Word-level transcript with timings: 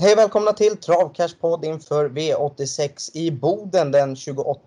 Hej 0.00 0.14
välkomna 0.16 0.52
till 0.52 0.76
Travcashpodd 0.76 1.64
inför 1.64 2.08
V86 2.08 3.10
i 3.14 3.30
Boden 3.30 3.92
den 3.92 4.16
28 4.16 4.60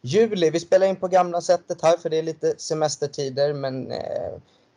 juli. 0.00 0.50
Vi 0.50 0.60
spelar 0.60 0.86
in 0.86 0.96
på 0.96 1.08
gamla 1.08 1.40
sättet 1.40 1.82
här 1.82 1.96
för 1.96 2.10
det 2.10 2.18
är 2.18 2.22
lite 2.22 2.54
semestertider 2.58 3.52
men 3.54 3.92
eh, 3.92 4.32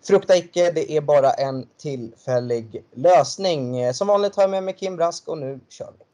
frukta 0.08 0.38
icke, 0.38 0.72
det 0.72 0.92
är 0.92 1.02
bara 1.02 1.32
en 1.32 1.68
tillfällig 1.78 2.84
lösning. 2.96 3.78
Eh, 3.78 3.92
som 3.92 4.08
vanligt 4.08 4.36
har 4.36 4.44
jag 4.44 4.50
med 4.50 4.64
mig 4.64 4.74
Kim 4.74 4.96
Brask 4.96 5.28
och 5.28 5.38
nu 5.38 5.60
kör 5.70 5.94
vi. 6.00 6.06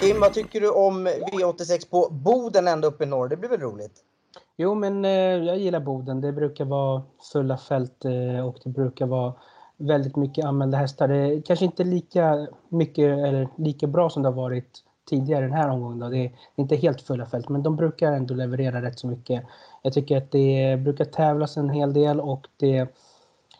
Kim, 0.00 0.20
vad 0.20 0.34
tycker 0.34 0.60
du 0.60 0.70
om 0.70 1.08
V86 1.08 1.90
på 1.90 2.08
Boden 2.10 2.68
ända 2.68 2.88
uppe 2.88 3.04
i 3.04 3.06
norr? 3.06 3.28
Det 3.28 3.36
blir 3.36 3.50
väl 3.50 3.60
roligt? 3.60 3.94
Jo, 4.56 4.74
men 4.74 5.04
eh, 5.04 5.10
jag 5.46 5.58
gillar 5.58 5.80
Boden. 5.80 6.20
Det 6.20 6.32
brukar 6.32 6.64
vara 6.64 7.02
fulla 7.32 7.58
fält 7.58 8.04
eh, 8.04 8.46
och 8.46 8.56
det 8.64 8.70
brukar 8.70 9.06
vara 9.06 9.34
väldigt 9.86 10.16
mycket 10.16 10.44
anmälda 10.44 10.78
hästar. 10.78 11.08
Det 11.08 11.16
är 11.16 11.40
kanske 11.40 11.64
inte 11.64 11.84
lika 11.84 12.46
mycket 12.68 13.18
eller 13.18 13.48
lika 13.56 13.86
bra 13.86 14.10
som 14.10 14.22
det 14.22 14.28
har 14.28 14.36
varit 14.36 14.82
tidigare 15.10 15.44
den 15.44 15.54
här 15.54 15.68
omgången. 15.68 15.98
Då. 15.98 16.08
Det 16.08 16.18
är 16.18 16.32
inte 16.56 16.76
helt 16.76 17.00
fulla 17.00 17.26
fält, 17.26 17.48
men 17.48 17.62
de 17.62 17.76
brukar 17.76 18.12
ändå 18.12 18.34
leverera 18.34 18.82
rätt 18.82 18.98
så 18.98 19.06
mycket. 19.06 19.44
Jag 19.82 19.92
tycker 19.92 20.16
att 20.16 20.30
det 20.30 20.78
brukar 20.84 21.04
tävlas 21.04 21.56
en 21.56 21.70
hel 21.70 21.92
del 21.92 22.20
och 22.20 22.48
det, 22.56 22.94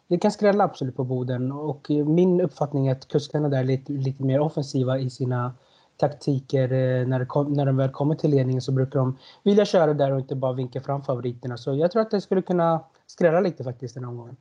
det 0.09 0.19
kan 0.19 0.31
skrälla 0.31 0.65
absolut 0.65 0.97
på 0.97 1.05
Boden. 1.05 1.53
Och 1.53 1.91
min 1.91 2.41
uppfattning 2.41 2.87
är 2.87 2.93
att 2.93 3.09
kuskarna 3.09 3.49
där 3.49 3.59
är 3.59 3.65
lite, 3.65 3.93
lite 3.93 4.25
mer 4.25 4.41
offensiva 4.41 4.99
i 4.99 5.11
sina 5.11 5.53
taktiker. 5.97 6.73
Eh, 6.73 7.07
när, 7.07 7.25
kom, 7.25 7.53
när 7.53 7.67
de 7.67 7.77
väl 7.77 7.91
kommer 7.91 8.15
till 8.15 8.31
ledningen 8.31 8.63
så 8.63 8.73
brukar 8.73 8.99
de 8.99 9.19
vilja 9.43 9.65
köra 9.65 9.95
där 9.95 10.13
och 10.13 10.21
inte 10.21 10.35
bara 10.35 10.53
vinka 10.53 10.81
fram 10.81 11.03
favoriterna. 11.03 11.57
Så 11.57 11.75
jag 11.75 11.91
tror 11.91 12.03
att 12.03 12.11
det 12.11 12.21
skulle 12.21 12.43
kunna 12.43 12.85
skrälla 13.07 13.41
lite 13.41 13.65
faktiskt 13.65 13.95
den 13.95 14.05
här 14.05 14.11
omgången. 14.11 14.37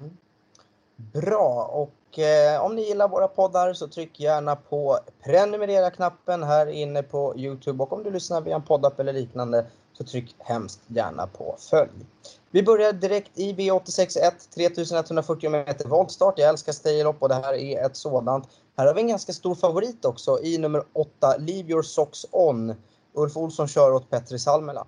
Mm. 0.00 0.16
Bra 1.12 1.70
och 1.72 2.18
eh, 2.18 2.64
om 2.64 2.76
ni 2.76 2.82
gillar 2.82 3.08
våra 3.08 3.28
poddar 3.28 3.72
så 3.72 3.88
tryck 3.88 4.20
gärna 4.20 4.56
på 4.56 4.98
prenumerera-knappen 5.24 6.42
här 6.42 6.66
inne 6.66 7.02
på 7.02 7.34
Youtube 7.36 7.82
och 7.82 7.92
om 7.92 8.02
du 8.02 8.10
lyssnar 8.10 8.40
via 8.40 8.54
en 8.54 8.62
poddapp 8.62 9.00
eller 9.00 9.12
liknande 9.12 9.66
så 9.92 10.04
tryck 10.04 10.34
hemskt 10.38 10.80
gärna 10.86 11.26
på 11.26 11.56
följ. 11.58 12.06
Vi 12.50 12.62
börjar 12.62 12.92
direkt 12.92 13.30
i 13.34 13.52
V86.1, 13.52 14.32
3140 14.54 15.50
meter 15.50 15.88
voltstart. 15.88 16.38
Jag 16.38 16.48
älskar 16.48 16.72
staylopp 16.72 17.22
och 17.22 17.28
det 17.28 17.34
här 17.34 17.54
är 17.54 17.86
ett 17.86 17.96
sådant. 17.96 18.48
Här 18.76 18.86
har 18.86 18.94
vi 18.94 19.00
en 19.00 19.08
ganska 19.08 19.32
stor 19.32 19.54
favorit 19.54 20.04
också 20.04 20.38
i 20.42 20.58
nummer 20.58 20.82
8, 20.92 21.36
Leave 21.38 21.68
your 21.68 21.82
socks 21.82 22.26
on. 22.30 22.74
Ulf 23.14 23.36
Olsson 23.36 23.68
kör 23.68 23.92
åt 23.92 24.10
Petri 24.10 24.38
Salmela. 24.38 24.86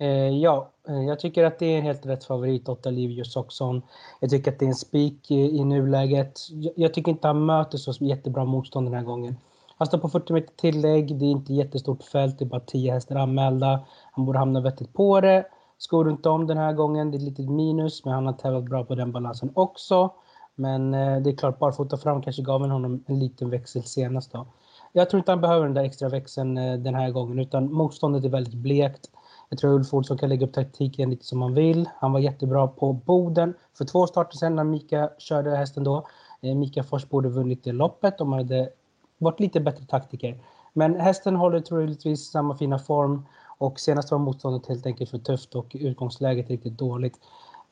Eh, 0.00 0.28
ja, 0.28 0.70
eh, 0.88 1.02
jag 1.02 1.20
tycker 1.20 1.44
att 1.44 1.58
det 1.58 1.66
är 1.66 1.78
en 1.78 1.84
helt 1.84 2.06
rätt 2.06 2.24
favorit, 2.24 2.68
Otta 2.68 2.90
Livius 2.90 3.36
Oxon. 3.36 3.82
Jag 4.20 4.30
tycker 4.30 4.52
att 4.52 4.58
det 4.58 4.64
är 4.64 4.68
en 4.68 4.74
spik 4.74 5.30
i, 5.30 5.56
i 5.56 5.64
nuläget. 5.64 6.40
Jag, 6.50 6.72
jag, 6.76 6.94
tycker 6.94 7.10
inte 7.12 7.26
han 7.26 7.46
möter 7.46 7.78
så 7.78 8.04
jättebra 8.04 8.44
motstånd 8.44 8.86
den 8.86 8.94
här 8.94 9.04
gången. 9.04 9.36
Han 9.76 9.86
står 9.86 9.98
på 9.98 10.08
40 10.08 10.32
meter 10.32 10.54
tillägg, 10.56 11.18
det 11.18 11.24
är 11.24 11.30
inte 11.30 11.54
jättestort 11.54 12.02
fält, 12.02 12.38
det 12.38 12.44
är 12.44 12.46
bara 12.46 12.60
10 12.60 12.92
hästar 12.92 13.16
anmälda. 13.16 13.80
Han 14.12 14.24
borde 14.24 14.38
hamna 14.38 14.60
vettigt 14.60 14.92
på 14.92 15.20
det. 15.20 15.46
Skor 15.78 16.04
runt 16.04 16.26
om 16.26 16.46
den 16.46 16.56
här 16.56 16.72
gången, 16.72 17.10
det 17.10 17.16
är 17.16 17.18
ett 17.18 17.24
litet 17.24 17.48
minus, 17.48 18.04
men 18.04 18.14
han 18.14 18.26
har 18.26 18.32
tävlat 18.32 18.64
bra 18.64 18.84
på 18.84 18.94
den 18.94 19.12
balansen 19.12 19.52
också. 19.54 20.10
Men 20.54 20.94
eh, 20.94 21.20
det 21.20 21.30
är 21.30 21.36
klart, 21.36 21.58
barfota 21.58 21.96
fram 21.96 22.22
kanske 22.22 22.42
gav 22.42 22.60
honom 22.60 23.04
en 23.06 23.18
liten 23.18 23.50
växel 23.50 23.82
senast 23.82 24.32
då. 24.32 24.46
Jag 24.92 25.10
tror 25.10 25.18
inte 25.18 25.32
han 25.32 25.40
behöver 25.40 25.64
den 25.64 25.74
där 25.74 25.84
extra 25.84 26.08
växeln 26.08 26.58
eh, 26.58 26.78
den 26.78 26.94
här 26.94 27.10
gången, 27.10 27.38
utan 27.38 27.72
motståndet 27.72 28.24
är 28.24 28.28
väldigt 28.28 28.54
blekt. 28.54 29.10
Jag 29.48 29.58
tror 29.58 29.74
Ulf 29.74 29.94
Olsson 29.94 30.18
kan 30.18 30.28
lägga 30.28 30.46
upp 30.46 30.52
taktiken 30.52 31.10
lite 31.10 31.24
som 31.24 31.42
han 31.42 31.54
vill. 31.54 31.88
Han 31.96 32.12
var 32.12 32.20
jättebra 32.20 32.68
på 32.68 32.92
Boden 32.92 33.54
för 33.78 33.84
två 33.84 34.06
starter 34.06 34.36
sedan 34.36 34.56
när 34.56 34.64
Mika 34.64 35.10
körde 35.18 35.56
hästen 35.56 35.84
då. 35.84 36.06
Eh, 36.40 36.54
Mika 36.54 36.82
Fors 36.82 37.08
borde 37.08 37.28
vunnit 37.28 37.64
det 37.64 37.72
loppet 37.72 38.20
om 38.20 38.32
han 38.32 38.38
hade 38.40 38.70
varit 39.18 39.40
lite 39.40 39.60
bättre 39.60 39.84
taktiker. 39.84 40.42
Men 40.72 41.00
hästen 41.00 41.36
håller 41.36 41.60
troligtvis 41.60 42.30
samma 42.30 42.56
fina 42.56 42.78
form 42.78 43.26
och 43.58 43.80
senast 43.80 44.10
var 44.10 44.18
motståndet 44.18 44.68
helt 44.68 44.86
enkelt 44.86 45.10
för 45.10 45.18
tufft 45.18 45.54
och 45.54 45.76
utgångsläget 45.80 46.50
riktigt 46.50 46.78
dåligt. 46.78 47.18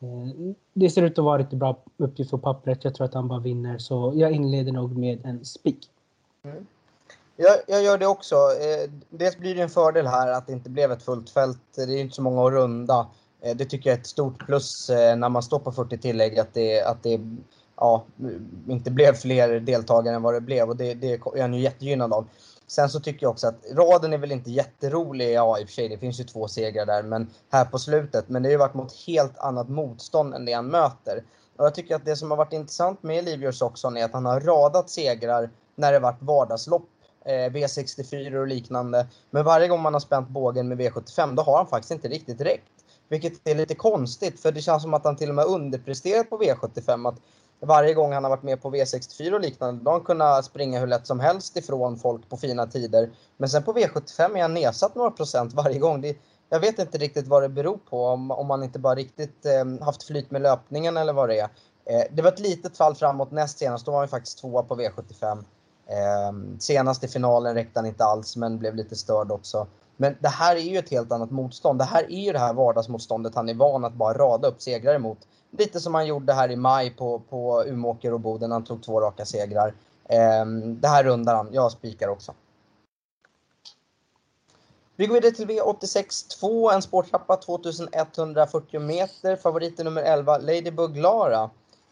Eh, 0.01 0.55
det 0.73 0.91
ser 0.91 1.03
ut 1.03 1.19
att 1.19 1.25
vara 1.25 1.39
riktigt 1.39 1.59
bra 1.59 1.77
uppgift 1.97 2.31
på 2.31 2.39
pappret. 2.39 2.85
Jag 2.85 2.95
tror 2.95 3.05
att 3.05 3.15
han 3.15 3.29
bara 3.29 3.41
vinner 3.41 3.79
så 3.79 4.13
jag 4.17 4.33
inleder 4.33 4.73
nog 4.73 4.97
med 4.97 5.27
en 5.27 5.45
spik. 5.45 5.91
Mm. 6.45 6.67
Jag, 7.37 7.57
jag, 7.67 7.83
gör 7.83 7.99
det 7.99 8.07
också. 8.07 8.35
Eh, 8.35 8.91
dels 9.11 9.37
blir 9.37 9.55
det 9.55 9.63
en 9.63 9.69
fördel 9.69 10.07
här 10.07 10.33
att 10.33 10.47
det 10.47 10.53
inte 10.53 10.71
blev 10.71 10.93
ett 10.93 11.03
fullt 11.03 11.31
fält. 11.31 11.59
Det 11.77 11.83
är 11.83 11.97
inte 11.97 12.15
så 12.15 12.23
många 12.23 12.47
att 12.47 12.53
runda. 12.53 13.07
Eh, 13.43 13.57
det 13.57 13.65
tycker 13.65 13.91
jag 13.91 13.97
är 13.97 14.01
ett 14.01 14.07
stort 14.07 14.47
plus 14.47 14.91
eh, 14.91 15.17
när 15.17 15.29
man 15.29 15.43
står 15.43 15.59
på 15.59 15.73
40 15.73 15.99
tillägg 15.99 16.39
att 16.39 16.55
det, 16.55 16.83
att 16.83 17.03
det 17.03 17.21
ja, 17.77 18.05
inte 18.69 18.91
blev 18.91 19.15
fler 19.15 19.61
deltagare 19.61 20.15
än 20.17 20.23
vad 20.23 20.35
det 20.35 20.41
blev 20.41 20.69
och 20.69 20.77
det, 20.77 20.95
det 20.95 21.13
är 21.13 21.41
han 21.41 21.55
ju 21.55 21.61
jättegynnad 21.61 22.13
av. 22.13 22.29
Sen 22.67 22.89
så 22.89 23.01
tycker 23.01 23.27
jag 23.27 23.31
också 23.31 23.47
att 23.47 23.65
raden 23.73 24.13
är 24.13 24.19
väl 24.19 24.33
inte 24.33 24.51
jätterolig. 24.51 25.33
Ja, 25.33 25.59
i 25.59 25.65
och 25.65 25.69
för 25.69 25.75
sig, 25.75 25.89
det 25.89 25.99
finns 25.99 26.21
ju 26.21 26.25
två 26.25 26.49
segrar 26.49 26.87
där, 26.87 27.03
men 27.03 27.31
här 27.51 27.65
på 27.65 27.79
slutet. 27.79 28.29
Men 28.29 28.43
det 28.43 28.49
har 28.49 28.53
ju 28.53 28.59
varit 28.59 28.75
mot 28.75 28.93
helt 29.07 29.39
annat 29.39 29.69
motstånd 29.69 30.35
än 30.35 30.45
det 30.45 30.53
han 30.53 30.67
möter. 30.67 31.25
Och 31.57 31.65
jag 31.65 31.75
tycker 31.75 31.97
att 31.97 32.05
det 32.05 32.17
som 32.17 32.31
har 32.31 32.39
varit 32.39 32.53
intressant 32.53 33.03
med 33.03 33.25
Livius 33.25 33.63
också 33.63 33.89
är 33.89 34.05
att 34.05 34.13
han 34.13 34.27
har 34.27 34.41
radat 34.41 34.91
segrar 34.91 35.51
när 35.75 35.93
det 35.93 35.99
varit 35.99 36.23
vardagslopp 36.23 36.89
Eh, 37.27 37.51
V64 37.51 38.37
och 38.37 38.47
liknande. 38.47 39.07
Men 39.31 39.45
varje 39.45 39.69
gång 39.69 39.83
man 39.83 39.93
har 39.93 40.01
spänt 40.01 40.29
bågen 40.29 40.69
med 40.69 40.81
V75 40.81 41.35
då 41.35 41.43
har 41.43 41.57
han 41.57 41.67
faktiskt 41.67 41.93
inte 41.93 42.09
riktigt 42.09 42.41
räckt. 42.41 42.73
Vilket 43.09 43.49
är 43.49 43.55
lite 43.55 43.75
konstigt 43.75 44.41
för 44.41 44.53
det 44.53 44.61
känns 44.61 44.83
som 44.83 44.95
att 44.95 45.05
han 45.05 45.17
till 45.17 45.29
och 45.29 45.35
med 45.35 45.45
underpresterat 45.45 46.31
på 46.31 46.39
V75. 46.39 47.09
Att 47.09 47.19
varje 47.61 47.95
gång 47.95 48.13
han 48.13 48.25
har 48.25 48.31
varit 48.31 48.43
med 48.43 48.63
på 48.63 48.71
V64 48.71 49.33
och 49.33 49.41
liknande, 49.41 49.85
då 49.85 49.91
har 49.91 49.97
han 49.97 50.05
kunnat 50.05 50.45
springa 50.45 50.81
hur 50.81 50.87
lätt 50.87 51.07
som 51.07 51.21
helst 51.21 51.57
ifrån 51.57 51.97
folk 51.97 52.29
på 52.29 52.37
fina 52.37 52.67
tider. 52.67 53.11
Men 53.37 53.49
sen 53.49 53.63
på 53.63 53.73
V75 53.73 54.37
är 54.37 54.43
han 54.43 54.55
nedsatt 54.55 54.95
några 54.95 55.11
procent 55.11 55.53
varje 55.53 55.79
gång. 55.79 56.01
Det, 56.01 56.17
jag 56.49 56.61
vet 56.61 56.79
inte 56.79 56.99
riktigt 56.99 57.27
vad 57.27 57.43
det 57.43 57.49
beror 57.49 57.79
på, 57.91 58.07
om, 58.07 58.31
om 58.31 58.47
man 58.47 58.63
inte 58.63 58.79
bara 58.79 58.95
riktigt 58.95 59.47
eh, 59.47 59.85
haft 59.85 60.03
flyt 60.03 60.31
med 60.31 60.43
löpningen 60.43 60.97
eller 60.97 61.13
vad 61.13 61.29
det 61.29 61.39
är. 61.39 61.49
Eh, 61.85 62.03
det 62.11 62.23
var 62.23 62.33
ett 62.33 62.41
litet 62.41 62.77
fall 62.77 62.95
framåt 62.95 63.31
näst 63.31 63.59
senast, 63.59 63.87
då 63.87 63.93
var 63.93 63.99
han 63.99 64.09
faktiskt 64.09 64.39
tvåa 64.39 64.63
på 64.63 64.77
V75. 64.77 65.45
Eh, 65.87 66.59
senast 66.59 67.05
i 67.05 67.09
finalen 67.09 67.55
räckte 67.55 67.79
han 67.79 67.87
inte 67.87 68.05
alls 68.05 68.37
men 68.37 68.59
blev 68.59 68.75
lite 68.75 68.97
störd 68.97 69.33
också. 69.33 69.67
Men 69.97 70.17
det 70.21 70.29
här 70.29 70.57
är 70.57 70.61
ju 70.61 70.79
ett 70.79 70.91
helt 70.91 71.13
annat 71.13 71.31
motstånd. 71.31 71.79
Det 71.79 71.85
här 71.85 72.05
är 72.05 72.21
ju 72.21 72.33
det 72.33 72.39
här 72.39 72.55
vardagsmotståndet 72.55 73.35
han 73.35 73.49
är 73.49 73.55
van 73.55 73.85
att 73.85 73.95
bara 73.95 74.19
rada 74.19 74.49
upp 74.49 74.63
segrar 74.63 74.95
emot. 74.95 75.19
Lite 75.51 75.81
som 75.81 75.95
han 75.95 76.07
gjorde 76.07 76.33
här 76.33 76.51
i 76.51 76.57
maj 76.57 76.91
på, 76.91 77.19
på 77.19 77.65
Umeåker 77.67 78.13
och 78.13 78.21
Boden. 78.21 78.51
Han 78.51 78.65
tog 78.65 78.83
två 78.83 79.01
raka 79.01 79.25
segrar. 79.25 79.75
Eh, 80.09 80.47
det 80.67 80.89
här 80.89 81.05
rundar 81.05 81.35
han. 81.35 81.49
Jag 81.53 81.73
spikar 81.73 82.09
också. 82.09 82.35
Vi 84.99 85.07
går 85.07 85.15
vidare 85.15 85.33
till 85.33 85.47
V86 85.47 86.39
2, 86.41 86.71
en 86.71 86.83
spårtrappa 86.83 87.37
2140 87.37 88.81
meter. 88.81 89.37
Favoriten 89.37 89.85
nummer 89.85 90.03
11, 90.03 90.39
Ladybug 90.39 90.97
Lara. 90.97 91.51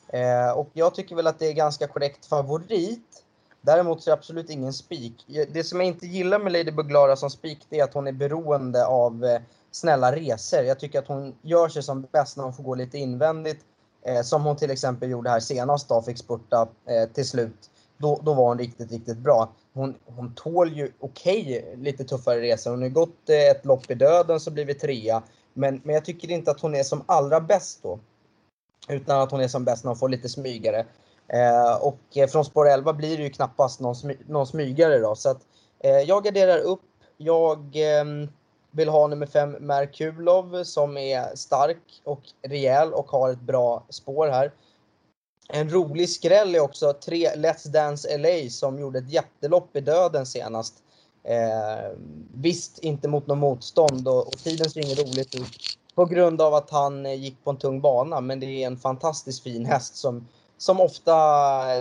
Eh, 0.08 0.50
och 0.50 0.70
jag 0.72 0.94
tycker 0.94 1.16
väl 1.16 1.26
att 1.26 1.38
det 1.38 1.46
är 1.48 1.52
ganska 1.52 1.86
korrekt 1.86 2.26
favorit. 2.26 3.23
Däremot 3.64 4.02
så 4.02 4.10
är 4.10 4.12
det 4.12 4.18
absolut 4.18 4.50
ingen 4.50 4.72
spik. 4.72 5.26
Det 5.52 5.64
som 5.64 5.80
jag 5.80 5.86
inte 5.86 6.06
gillar 6.06 6.38
med 6.38 6.52
Lady 6.52 6.70
Buglara 6.70 7.16
som 7.16 7.30
spik, 7.30 7.66
det 7.68 7.80
är 7.80 7.84
att 7.84 7.94
hon 7.94 8.06
är 8.06 8.12
beroende 8.12 8.86
av 8.86 9.24
eh, 9.24 9.40
snälla 9.70 10.16
resor. 10.16 10.62
Jag 10.62 10.80
tycker 10.80 10.98
att 10.98 11.08
hon 11.08 11.34
gör 11.42 11.68
sig 11.68 11.82
som 11.82 12.06
bäst 12.12 12.36
när 12.36 12.44
hon 12.44 12.52
får 12.52 12.62
gå 12.62 12.74
lite 12.74 12.98
invändigt. 12.98 13.60
Eh, 14.06 14.22
som 14.22 14.44
hon 14.44 14.56
till 14.56 14.70
exempel 14.70 15.10
gjorde 15.10 15.30
här 15.30 15.40
senast 15.40 15.88
då, 15.88 16.02
fick 16.02 16.18
spurta 16.18 16.68
eh, 16.88 17.08
till 17.12 17.28
slut. 17.28 17.70
Då, 17.98 18.20
då 18.22 18.34
var 18.34 18.48
hon 18.48 18.58
riktigt, 18.58 18.92
riktigt 18.92 19.18
bra. 19.18 19.52
Hon, 19.74 19.94
hon 20.04 20.34
tål 20.34 20.72
ju 20.72 20.92
okej 21.00 21.40
okay, 21.40 21.76
lite 21.76 22.04
tuffare 22.04 22.40
resor. 22.40 22.70
Hon 22.70 22.82
har 22.82 22.88
gått 22.88 23.28
eh, 23.28 23.50
ett 23.50 23.64
lopp 23.64 23.90
i 23.90 23.94
döden 23.94 24.40
så 24.40 24.50
blivit 24.50 24.80
trea. 24.80 25.22
Men, 25.52 25.80
men 25.84 25.94
jag 25.94 26.04
tycker 26.04 26.30
inte 26.30 26.50
att 26.50 26.60
hon 26.60 26.74
är 26.74 26.82
som 26.82 27.02
allra 27.06 27.40
bäst 27.40 27.82
då. 27.82 27.98
Utan 28.88 29.20
att 29.20 29.30
hon 29.30 29.40
är 29.40 29.48
som 29.48 29.64
bäst 29.64 29.84
när 29.84 29.88
hon 29.88 29.98
får 29.98 30.08
lite 30.08 30.28
smygare. 30.28 30.86
Eh, 31.28 31.74
och 31.74 32.00
eh, 32.14 32.28
från 32.28 32.44
spår 32.44 32.68
11 32.68 32.92
blir 32.92 33.16
det 33.16 33.22
ju 33.22 33.30
knappast 33.30 33.80
någon, 33.80 33.94
smy 33.94 34.16
någon 34.26 34.46
smygare 34.46 34.98
då. 34.98 35.14
Så 35.14 35.30
att, 35.30 35.40
eh, 35.78 35.98
jag 35.98 36.24
garderar 36.24 36.58
upp. 36.58 36.80
Jag 37.16 37.58
eh, 37.58 38.04
vill 38.70 38.88
ha 38.88 39.06
nummer 39.06 39.26
5 39.26 39.56
Merkulov 39.60 40.64
som 40.64 40.96
är 40.96 41.36
stark 41.36 42.02
och 42.04 42.20
rejäl 42.42 42.92
och 42.92 43.10
har 43.10 43.30
ett 43.30 43.40
bra 43.40 43.84
spår 43.88 44.28
här. 44.28 44.52
En 45.48 45.70
rolig 45.70 46.08
skräll 46.08 46.54
är 46.54 46.60
också 46.60 46.92
3 46.92 47.28
Let's 47.34 47.68
Dance 47.68 48.18
LA 48.18 48.50
som 48.50 48.78
gjorde 48.78 48.98
ett 48.98 49.12
jättelopp 49.12 49.76
i 49.76 49.80
döden 49.80 50.26
senast. 50.26 50.74
Eh, 51.24 51.92
visst, 52.34 52.78
inte 52.78 53.08
mot 53.08 53.26
något 53.26 53.38
motstånd 53.38 54.08
och, 54.08 54.26
och 54.26 54.38
tiden 54.38 54.70
ser 54.70 54.80
inget 54.80 54.98
roligt 54.98 55.34
ut 55.34 55.78
på 55.94 56.04
grund 56.04 56.40
av 56.40 56.54
att 56.54 56.70
han 56.70 57.06
eh, 57.06 57.14
gick 57.14 57.44
på 57.44 57.50
en 57.50 57.56
tung 57.56 57.80
bana. 57.80 58.20
Men 58.20 58.40
det 58.40 58.46
är 58.46 58.66
en 58.66 58.76
fantastiskt 58.76 59.42
fin 59.42 59.66
häst 59.66 59.96
som 59.96 60.28
som 60.64 60.80
ofta 60.80 61.14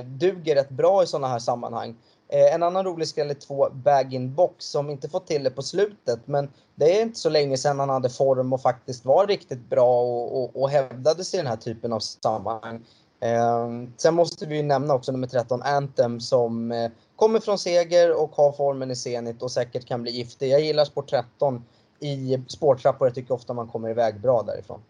duger 0.01 0.56
rätt 0.56 0.69
bra 0.69 1.03
i 1.03 1.07
sådana 1.07 1.27
här 1.27 1.39
sammanhang. 1.39 1.95
Eh, 2.30 2.53
en 2.53 2.63
annan 2.63 2.85
rolig 2.85 3.07
skräll 3.07 3.30
är 3.30 3.33
två 3.33 3.69
bag-in-box 3.69 4.65
som 4.65 4.89
inte 4.89 5.09
fått 5.09 5.27
till 5.27 5.44
det 5.44 5.50
på 5.50 5.62
slutet. 5.62 6.19
Men 6.25 6.51
det 6.75 6.97
är 6.97 7.01
inte 7.01 7.19
så 7.19 7.30
länge 7.30 7.57
sedan 7.57 7.80
han 7.80 7.89
hade 7.89 8.09
form 8.09 8.53
och 8.53 8.62
faktiskt 8.62 9.06
var 9.06 9.27
riktigt 9.27 9.69
bra 9.69 10.01
och, 10.01 10.44
och, 10.44 10.62
och 10.62 10.69
hävdade 10.69 11.24
sig 11.24 11.39
i 11.39 11.41
den 11.41 11.50
här 11.50 11.57
typen 11.57 11.94
av 11.94 12.00
sammanhang. 12.00 12.85
Eh, 13.19 13.69
sen 13.97 14.13
måste 14.13 14.45
vi 14.45 14.56
ju 14.57 14.63
nämna 14.63 14.94
också 14.94 15.12
nummer 15.12 15.27
13, 15.27 15.62
Anthem, 15.62 16.19
som 16.19 16.71
eh, 16.71 16.91
kommer 17.15 17.39
från 17.39 17.59
seger 17.59 18.21
och 18.21 18.36
har 18.36 18.51
formen 18.51 18.91
i 18.91 18.95
Zenit 18.95 19.41
och 19.41 19.51
säkert 19.51 19.86
kan 19.86 20.01
bli 20.01 20.12
giftig. 20.12 20.50
Jag 20.50 20.62
gillar 20.62 20.86
spår 20.86 21.01
13 21.01 21.63
i 22.00 22.44
spårtrappor. 22.47 23.07
Jag 23.07 23.15
tycker 23.15 23.33
ofta 23.33 23.53
man 23.53 23.68
kommer 23.68 23.89
iväg 23.89 24.21
bra 24.21 24.44
därifrån. 24.44 24.81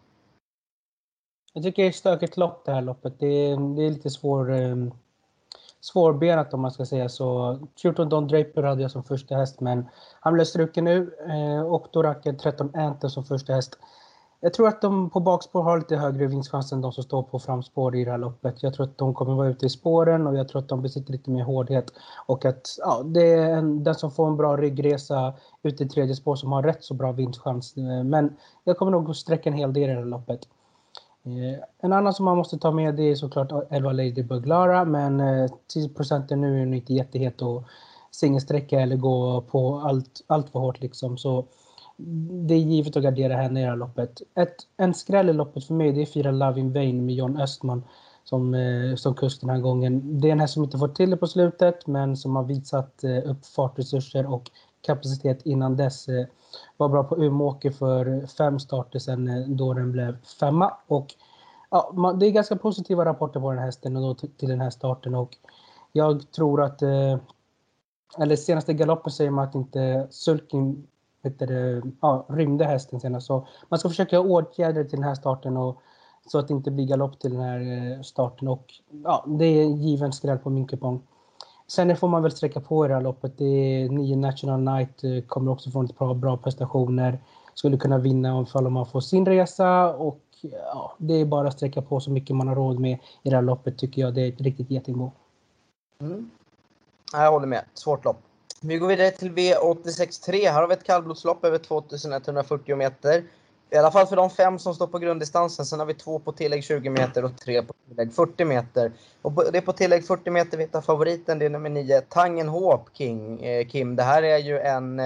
Jag 1.56 1.62
tycker 1.62 1.82
det 1.82 1.86
är 1.86 1.90
ett 1.90 1.96
stökigt 1.96 2.36
lopp 2.36 2.64
det 2.64 2.72
här 2.72 2.82
loppet. 2.82 3.14
Det 3.18 3.26
är, 3.26 3.76
det 3.76 3.82
är 3.82 3.90
lite 3.90 4.10
svår, 4.10 4.52
eh, 4.52 4.76
svårbenat 5.80 6.54
om 6.54 6.60
man 6.60 6.70
ska 6.70 6.86
säga 6.86 7.08
så. 7.08 7.58
14 7.82 8.08
Don 8.08 8.28
Draper 8.28 8.62
hade 8.62 8.82
jag 8.82 8.90
som 8.90 9.04
första 9.04 9.36
häst 9.36 9.60
men 9.60 9.88
han 10.20 10.34
blev 10.34 10.44
struken 10.44 10.84
nu 10.84 11.14
eh, 11.28 11.66
och 11.66 11.86
då 11.90 12.02
rackar 12.02 12.32
13 12.32 12.70
Anthem 12.74 13.10
som 13.10 13.24
första 13.24 13.52
häst. 13.52 13.78
Jag 14.40 14.54
tror 14.54 14.68
att 14.68 14.82
de 14.82 15.10
på 15.10 15.20
bakspår 15.20 15.62
har 15.62 15.78
lite 15.78 15.96
högre 15.96 16.26
vinstchans 16.26 16.72
än 16.72 16.80
de 16.80 16.92
som 16.92 17.04
står 17.04 17.22
på 17.22 17.38
framspår 17.38 17.96
i 17.96 18.04
det 18.04 18.10
här 18.10 18.18
loppet. 18.18 18.62
Jag 18.62 18.74
tror 18.74 18.86
att 18.86 18.98
de 18.98 19.14
kommer 19.14 19.34
vara 19.34 19.48
ute 19.48 19.66
i 19.66 19.68
spåren 19.68 20.26
och 20.26 20.36
jag 20.36 20.48
tror 20.48 20.62
att 20.62 20.68
de 20.68 20.82
besitter 20.82 21.12
lite 21.12 21.30
mer 21.30 21.44
hårdhet. 21.44 21.92
Och 22.26 22.44
att 22.44 22.76
ja, 22.78 23.02
det 23.04 23.32
är 23.32 23.50
en, 23.50 23.84
den 23.84 23.94
som 23.94 24.10
får 24.10 24.26
en 24.26 24.36
bra 24.36 24.56
ryggresa 24.56 25.34
ute 25.62 25.84
i 25.84 25.88
tredje 25.88 26.14
spår 26.14 26.36
som 26.36 26.52
har 26.52 26.62
rätt 26.62 26.84
så 26.84 26.94
bra 26.94 27.12
vinstchans. 27.12 27.76
Eh, 27.76 28.04
men 28.04 28.36
jag 28.64 28.78
kommer 28.78 28.92
nog 28.92 29.10
att 29.10 29.16
sträcka 29.16 29.50
en 29.50 29.56
hel 29.56 29.72
del 29.72 29.82
i 29.82 29.86
det 29.86 29.94
här 29.94 30.04
loppet. 30.04 30.48
Eh, 31.26 31.58
en 31.78 31.92
annan 31.92 32.14
som 32.14 32.24
man 32.24 32.36
måste 32.36 32.58
ta 32.58 32.70
med 32.70 32.94
det 32.94 33.02
är 33.02 33.14
såklart 33.14 33.52
11 33.70 33.92
Lady 33.92 34.22
Buglara 34.22 34.84
men 34.84 35.20
eh, 35.20 35.50
10 35.66 35.88
procenten 35.88 36.40
nu 36.40 36.62
är 36.62 36.74
inte 36.74 36.94
jättehet 36.94 37.42
att 37.42 37.64
singelsträcka 38.10 38.80
eller 38.80 38.96
gå 38.96 39.40
på 39.40 39.76
allt, 39.78 40.24
allt 40.26 40.50
för 40.50 40.58
hårt 40.58 40.80
liksom. 40.80 41.18
Så 41.18 41.44
det 42.46 42.54
är 42.54 42.58
givet 42.58 42.96
att 42.96 43.02
gardera 43.02 43.36
henne 43.36 43.60
i 43.60 43.62
det 43.62 43.68
här 43.68 43.76
loppet. 43.76 44.22
Ett, 44.34 44.56
en 44.76 44.94
skräll 44.94 45.28
i 45.28 45.32
loppet 45.32 45.64
för 45.64 45.74
mig 45.74 45.92
det 45.92 46.02
är 46.02 46.06
fyra 46.06 46.30
Love 46.30 46.60
in 46.60 46.72
Vain 46.72 47.06
med 47.06 47.14
John 47.14 47.40
Östman 47.40 47.84
som, 48.24 48.54
eh, 48.54 48.94
som 48.94 49.14
kust 49.14 49.40
den 49.40 49.50
här 49.50 49.60
gången. 49.60 50.20
Det 50.20 50.28
är 50.28 50.32
en 50.32 50.40
häst 50.40 50.54
som 50.54 50.64
inte 50.64 50.78
fått 50.78 50.96
till 50.96 51.10
det 51.10 51.16
på 51.16 51.26
slutet 51.26 51.86
men 51.86 52.16
som 52.16 52.36
har 52.36 52.44
visat 52.44 53.04
upp 53.24 53.46
fartresurser 53.46 54.26
och 54.26 54.50
kapacitet 54.80 55.42
innan 55.44 55.76
dess. 55.76 56.06
Var 56.76 56.88
bra 56.88 57.04
på 57.04 57.16
Umeåker 57.16 57.70
för 57.70 58.26
fem 58.26 58.58
starter 58.58 58.98
sen 58.98 59.28
eh, 59.28 59.48
då 59.48 59.74
den 59.74 59.92
blev 59.92 60.24
femma. 60.24 60.72
Och, 60.86 61.14
ja, 61.70 61.90
man, 61.94 62.18
det 62.18 62.26
är 62.26 62.30
ganska 62.30 62.56
positiva 62.56 63.04
rapporter 63.04 63.40
på 63.40 63.50
den 63.50 63.58
här 63.58 63.66
hästen 63.66 63.96
och 63.96 64.02
då 64.02 64.14
till, 64.14 64.48
den 64.48 64.60
här 64.60 64.70
starten 64.70 65.14
och 65.14 65.36
jag 65.92 66.32
tror 66.32 66.62
att 66.62 66.82
eh, 66.82 67.16
eller 68.18 68.36
senaste 68.36 68.74
galoppen 68.74 69.12
säger 69.12 69.30
man 69.30 69.48
att 69.48 69.54
inte 69.54 70.06
sulking 70.10 70.86
ja, 72.00 72.26
rymde 72.28 72.64
hästen 72.64 73.00
senast. 73.00 73.26
Så 73.26 73.46
man 73.68 73.78
ska 73.78 73.88
försöka 73.88 74.20
åtgärda 74.20 74.84
till 74.84 74.98
den 74.98 75.08
här 75.08 75.14
starten 75.14 75.56
och 75.56 75.82
så 76.26 76.38
att 76.38 76.48
det 76.48 76.54
inte 76.54 76.70
blir 76.70 76.86
galopp 76.86 77.20
till 77.20 77.32
den 77.32 77.40
här 77.40 77.60
eh, 77.60 78.02
starten. 78.02 78.48
Och 78.48 78.74
ja, 79.04 79.24
det 79.26 79.44
är 79.44 79.62
en 79.62 79.76
given 79.76 80.12
skräll 80.12 80.38
på 80.38 80.50
min 80.50 80.66
kupong. 80.66 81.02
Sen 81.66 81.96
får 81.96 82.08
man 82.08 82.22
väl 82.22 82.30
sträcka 82.30 82.60
på 82.60 82.84
i 82.84 82.88
det 82.88 82.94
här 82.94 83.00
loppet. 83.00 83.38
Det 83.38 83.44
är 83.44 83.88
nio 83.88 84.16
National 84.16 84.60
Night, 84.60 85.04
eh, 85.04 85.26
kommer 85.26 85.52
också 85.52 85.70
från 85.70 85.84
ett 85.84 85.96
par 85.96 86.14
bra 86.14 86.36
prestationer. 86.36 87.18
Skulle 87.54 87.76
kunna 87.76 87.98
vinna 87.98 88.34
om 88.34 88.72
man 88.72 88.86
får 88.86 89.00
sin 89.00 89.26
resa 89.26 89.94
och 89.94 90.20
ja, 90.40 90.94
det 90.98 91.14
är 91.14 91.24
bara 91.24 91.48
att 91.48 91.54
sträcka 91.54 91.82
på 91.82 92.00
så 92.00 92.10
mycket 92.10 92.36
man 92.36 92.48
har 92.48 92.54
råd 92.54 92.80
med 92.80 92.98
i 93.22 93.30
det 93.30 93.36
här 93.36 93.42
loppet 93.42 93.78
tycker 93.78 94.02
jag. 94.02 94.14
Det 94.14 94.22
är 94.22 94.28
ett 94.28 94.40
riktigt 94.40 94.70
getingbo. 94.70 95.12
Mm. 96.00 96.30
Jag 97.12 97.30
håller 97.30 97.46
med. 97.46 97.64
Svårt 97.74 98.04
lopp. 98.04 98.16
Vi 98.60 98.78
går 98.78 98.88
vidare 98.88 99.10
till 99.10 99.32
V86.3. 99.32 100.50
Här 100.50 100.60
har 100.60 100.68
vi 100.68 100.74
ett 100.74 100.84
kallblodslopp 100.84 101.44
över 101.44 101.58
2140 101.58 102.76
meter. 102.76 103.24
I 103.74 103.76
alla 103.76 103.90
fall 103.90 104.06
för 104.06 104.16
de 104.16 104.30
fem 104.30 104.58
som 104.58 104.74
står 104.74 104.86
på 104.86 104.98
grunddistansen. 104.98 105.66
Sen 105.66 105.78
har 105.78 105.86
vi 105.86 105.94
två 105.94 106.18
på 106.18 106.32
tillägg 106.32 106.64
20 106.64 106.90
meter 106.90 107.24
och 107.24 107.38
tre 107.38 107.62
på 107.62 107.74
tillägg 107.88 108.12
40 108.12 108.44
meter. 108.44 108.92
Och 109.22 109.32
det 109.52 109.58
är 109.58 109.62
på 109.62 109.72
tillägg 109.72 110.06
40 110.06 110.30
meter 110.30 110.58
vi 110.58 110.64
hittar 110.64 110.80
favoriten. 110.80 111.38
Det 111.38 111.46
är 111.46 111.50
nummer 111.50 111.70
9, 111.70 112.00
Tangenhop 112.00 112.88
King. 112.92 113.44
Eh, 113.44 113.66
Kim, 113.66 113.96
det 113.96 114.02
här 114.02 114.22
är 114.22 114.38
ju 114.38 114.58
en, 114.58 115.00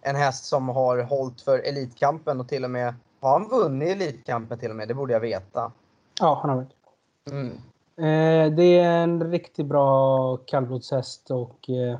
en 0.00 0.16
häst 0.16 0.44
som 0.44 0.68
har 0.68 1.02
hållit 1.02 1.40
för 1.40 1.58
Elitkampen 1.58 2.40
och 2.40 2.48
till 2.48 2.64
och 2.64 2.70
med 2.70 2.94
har 3.20 3.38
han 3.38 3.48
vunnit 3.48 3.88
Elitkampen 3.88 4.58
till 4.58 4.70
och 4.70 4.76
med? 4.76 4.88
Det 4.88 4.94
borde 4.94 5.12
jag 5.12 5.20
veta. 5.20 5.72
Ja, 6.20 6.38
han 6.42 6.50
har 6.50 6.56
vunnit. 6.56 6.72
Mm. 7.30 7.52
Eh, 7.96 8.56
det 8.56 8.78
är 8.78 9.02
en 9.02 9.30
riktigt 9.30 9.66
bra 9.66 10.36
kallblodshäst 10.36 11.30
och 11.30 11.70
eh, 11.70 11.98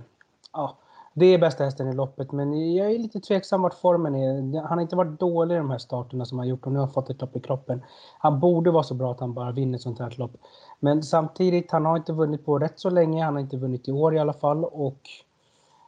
ja, 0.52 0.76
det 1.16 1.26
är 1.26 1.38
bästa 1.38 1.64
hästen 1.64 1.88
i 1.88 1.92
loppet, 1.92 2.32
men 2.32 2.74
jag 2.74 2.92
är 2.92 2.98
lite 2.98 3.20
tveksam 3.20 3.62
vart 3.62 3.74
formen 3.74 4.14
är. 4.14 4.60
Han 4.60 4.78
har 4.78 4.82
inte 4.82 4.96
varit 4.96 5.20
dålig 5.20 5.54
i 5.54 5.58
de 5.58 5.70
här 5.70 5.78
starterna 5.78 6.24
som 6.24 6.38
han 6.38 6.48
gjort 6.48 6.66
och 6.66 6.72
nu 6.72 6.78
har 6.78 6.86
han 6.86 6.94
fått 6.94 7.10
ett 7.10 7.20
lopp 7.20 7.36
i 7.36 7.40
kroppen. 7.40 7.82
Han 8.18 8.40
borde 8.40 8.70
vara 8.70 8.82
så 8.82 8.94
bra 8.94 9.10
att 9.10 9.20
han 9.20 9.34
bara 9.34 9.52
vinner 9.52 9.76
ett 9.78 9.82
sånt 9.82 9.98
här 9.98 10.14
lopp. 10.18 10.32
Men 10.80 11.02
samtidigt, 11.02 11.70
han 11.70 11.84
har 11.84 11.96
inte 11.96 12.12
vunnit 12.12 12.44
på 12.44 12.58
rätt 12.58 12.80
så 12.80 12.90
länge. 12.90 13.24
Han 13.24 13.34
har 13.34 13.40
inte 13.40 13.56
vunnit 13.56 13.88
i 13.88 13.92
år 13.92 14.16
i 14.16 14.18
alla 14.18 14.32
fall 14.32 14.64
och 14.64 15.00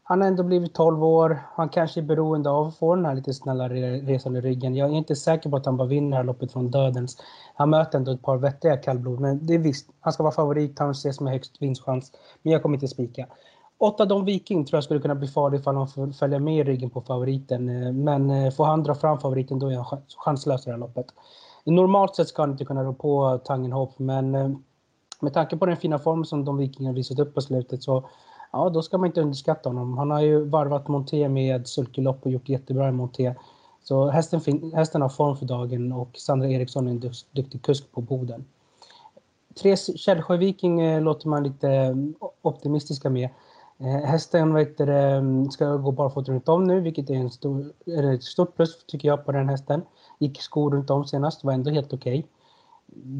han 0.08 0.20
har 0.20 0.28
ändå 0.28 0.42
blivit 0.42 0.74
12 0.74 1.04
år. 1.04 1.38
Han 1.54 1.68
kanske 1.68 2.00
är 2.00 2.02
beroende 2.02 2.50
av 2.50 2.66
att 2.66 2.76
få 2.76 2.94
den 2.94 3.06
här 3.06 3.14
lite 3.14 3.34
snällare 3.34 3.98
resan 4.00 4.36
i 4.36 4.40
ryggen. 4.40 4.74
Jag 4.74 4.90
är 4.90 4.94
inte 4.94 5.16
säker 5.16 5.50
på 5.50 5.56
att 5.56 5.66
han 5.66 5.76
bara 5.76 5.88
vinner 5.88 6.10
det 6.10 6.16
här 6.16 6.24
loppet 6.24 6.52
från 6.52 6.70
dödens. 6.70 7.16
Han 7.54 7.70
möter 7.70 7.98
ändå 7.98 8.12
ett 8.12 8.22
par 8.22 8.36
vettiga 8.36 8.76
kallblod, 8.76 9.20
men 9.20 9.46
det 9.46 9.54
är 9.54 9.58
visst, 9.58 9.90
han 10.00 10.12
ska 10.12 10.22
vara 10.22 10.34
favorit. 10.34 10.78
Han 10.78 10.90
ses 10.90 11.20
med 11.20 11.32
högst 11.32 11.62
vinstchans. 11.62 12.12
Men 12.42 12.52
jag 12.52 12.62
kommer 12.62 12.76
inte 12.76 12.88
spika. 12.88 13.26
Åtta 13.78 14.04
Don 14.04 14.24
Viking 14.24 14.64
tror 14.64 14.76
jag 14.76 14.84
skulle 14.84 15.00
kunna 15.00 15.14
bli 15.14 15.28
farlig 15.28 15.58
ifall 15.58 15.76
han 15.76 15.88
får 15.88 16.12
följa 16.12 16.38
med 16.38 16.58
i 16.58 16.64
ryggen 16.64 16.90
på 16.90 17.00
favoriten. 17.00 17.68
Eh, 17.68 17.92
men 17.92 18.30
eh, 18.30 18.52
får 18.52 18.64
han 18.64 18.82
dra 18.82 18.94
fram 18.94 19.20
favoriten 19.20 19.58
då 19.58 19.68
är 19.68 19.76
han 19.76 20.02
chanslös 20.16 20.62
i 20.62 20.64
det 20.64 20.72
här 20.72 20.78
loppet. 20.78 21.06
Normalt 21.64 22.16
sett 22.16 22.28
ska 22.28 22.42
han 22.42 22.50
inte 22.50 22.64
kunna 22.64 22.84
rå 22.84 22.92
på 22.92 23.40
Tangenhop 23.44 23.98
men 23.98 24.34
eh, 24.34 24.50
med 25.20 25.34
tanke 25.34 25.56
på 25.56 25.66
den 25.66 25.76
fina 25.76 25.98
form 25.98 26.24
som 26.24 26.44
Don 26.44 26.56
Viking 26.56 26.86
har 26.86 26.94
visat 26.94 27.18
upp 27.18 27.34
på 27.34 27.40
slutet 27.40 27.82
så 27.82 28.08
ja, 28.52 28.68
då 28.68 28.82
ska 28.82 28.98
man 28.98 29.06
inte 29.06 29.20
underskatta 29.20 29.68
honom. 29.68 29.98
Han 29.98 30.10
har 30.10 30.20
ju 30.20 30.44
varvat 30.44 30.88
Monté 30.88 31.28
med 31.28 31.68
sulkelopp 31.68 32.26
och 32.26 32.30
gjort 32.30 32.48
jättebra 32.48 32.88
i 32.88 32.92
Monté. 32.92 33.34
Så 33.82 34.08
hästen, 34.08 34.40
hästen 34.74 35.02
har 35.02 35.08
form 35.08 35.36
för 35.36 35.46
dagen 35.46 35.92
och 35.92 36.10
Sandra 36.14 36.48
Eriksson 36.48 36.86
är 36.86 36.90
en 36.90 37.12
duktig 37.30 37.62
kusk 37.62 37.92
på 37.92 38.00
Boden. 38.00 38.44
Tre 39.54 39.76
Källsjö 39.76 40.36
Viking 40.36 41.00
låter 41.00 41.28
man 41.28 41.42
lite 41.42 41.96
optimistiska 42.42 43.10
med. 43.10 43.28
Eh, 43.78 43.86
hästen 43.86 44.54
vet 44.54 44.78
du, 44.78 44.92
mm, 44.92 45.50
ska 45.50 45.76
gå 45.76 45.92
barfota 45.92 46.32
runt 46.32 46.48
om 46.48 46.64
nu, 46.64 46.80
vilket 46.80 47.10
är, 47.10 47.14
en 47.14 47.30
stor, 47.30 47.72
är 47.86 48.14
ett 48.14 48.22
stort 48.22 48.56
plus 48.56 48.84
tycker 48.86 49.08
jag 49.08 49.26
på 49.26 49.32
den 49.32 49.48
hästen. 49.48 49.82
Gick 50.18 50.40
skor 50.40 50.70
runt 50.70 50.90
om 50.90 51.04
senast, 51.04 51.44
var 51.44 51.52
ändå 51.52 51.70
helt 51.70 51.92
okej. 51.92 52.18
Okay. 52.18 52.30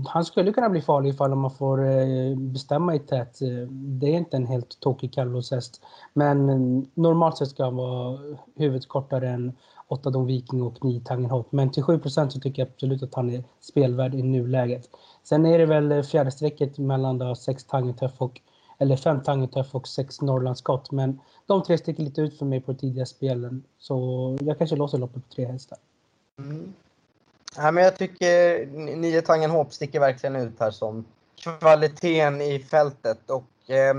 Han 0.06 0.24
skulle 0.24 0.52
kunna 0.52 0.68
bli 0.68 0.80
farlig 0.82 1.10
ifall 1.10 1.34
man 1.34 1.50
får 1.50 1.88
eh, 1.88 2.36
bestämma 2.36 2.94
i 2.94 2.98
tät. 2.98 3.42
Eh, 3.42 3.68
det 3.70 4.06
är 4.06 4.16
inte 4.16 4.36
en 4.36 4.46
helt 4.46 4.80
tokig 4.80 5.12
kallblodshäst. 5.12 5.82
Men 6.14 6.48
mm, 6.50 6.86
normalt 6.94 7.36
sett 7.36 7.48
ska 7.48 7.64
han 7.64 7.76
vara 7.76 8.18
huvudet 8.54 8.88
kortare 8.88 9.28
än 9.28 9.52
8 9.88 10.10
Don 10.10 10.26
Viking 10.26 10.62
och 10.62 10.84
9 10.84 11.00
Tangen 11.00 11.30
Hope. 11.30 11.56
Men 11.56 11.70
till 11.70 11.82
7 11.82 12.00
så 12.04 12.26
tycker 12.26 12.62
jag 12.62 12.68
absolut 12.68 13.02
att 13.02 13.14
han 13.14 13.30
är 13.30 13.44
spelvärd 13.60 14.14
i 14.14 14.22
nuläget. 14.22 14.90
Sen 15.22 15.46
är 15.46 15.58
det 15.58 15.66
väl 15.66 16.02
fjärde 16.02 16.30
strecket 16.30 16.78
mellan 16.78 17.18
då 17.18 17.34
6 17.34 17.64
Tangentuff 17.64 18.12
och 18.18 18.40
eller 18.78 18.96
fem 18.96 19.22
Tangentuff 19.22 19.74
och 19.74 19.88
sex 19.88 20.20
Norrlandsskott. 20.20 20.90
Men 20.90 21.20
de 21.46 21.62
tre 21.62 21.78
sticker 21.78 22.02
lite 22.02 22.20
ut 22.20 22.38
för 22.38 22.44
mig 22.44 22.60
på 22.60 22.74
tidiga 22.74 23.06
spelen. 23.06 23.62
Så 23.78 24.36
jag 24.40 24.58
kanske 24.58 24.76
låser 24.76 24.98
loppet 24.98 25.28
på 25.28 25.34
tre 25.34 25.44
hästar. 25.44 25.78
Mm. 26.38 26.74
Ja, 27.56 27.70
men 27.70 27.84
jag 27.84 27.96
tycker 27.96 28.66
nio 28.96 29.22
Tangenhop 29.22 29.72
sticker 29.72 30.00
verkligen 30.00 30.36
ut 30.36 30.60
här 30.60 30.70
som 30.70 31.04
kvaliteten 31.60 32.40
i 32.40 32.58
fältet. 32.58 33.30
Och, 33.30 33.70
eh, 33.70 33.94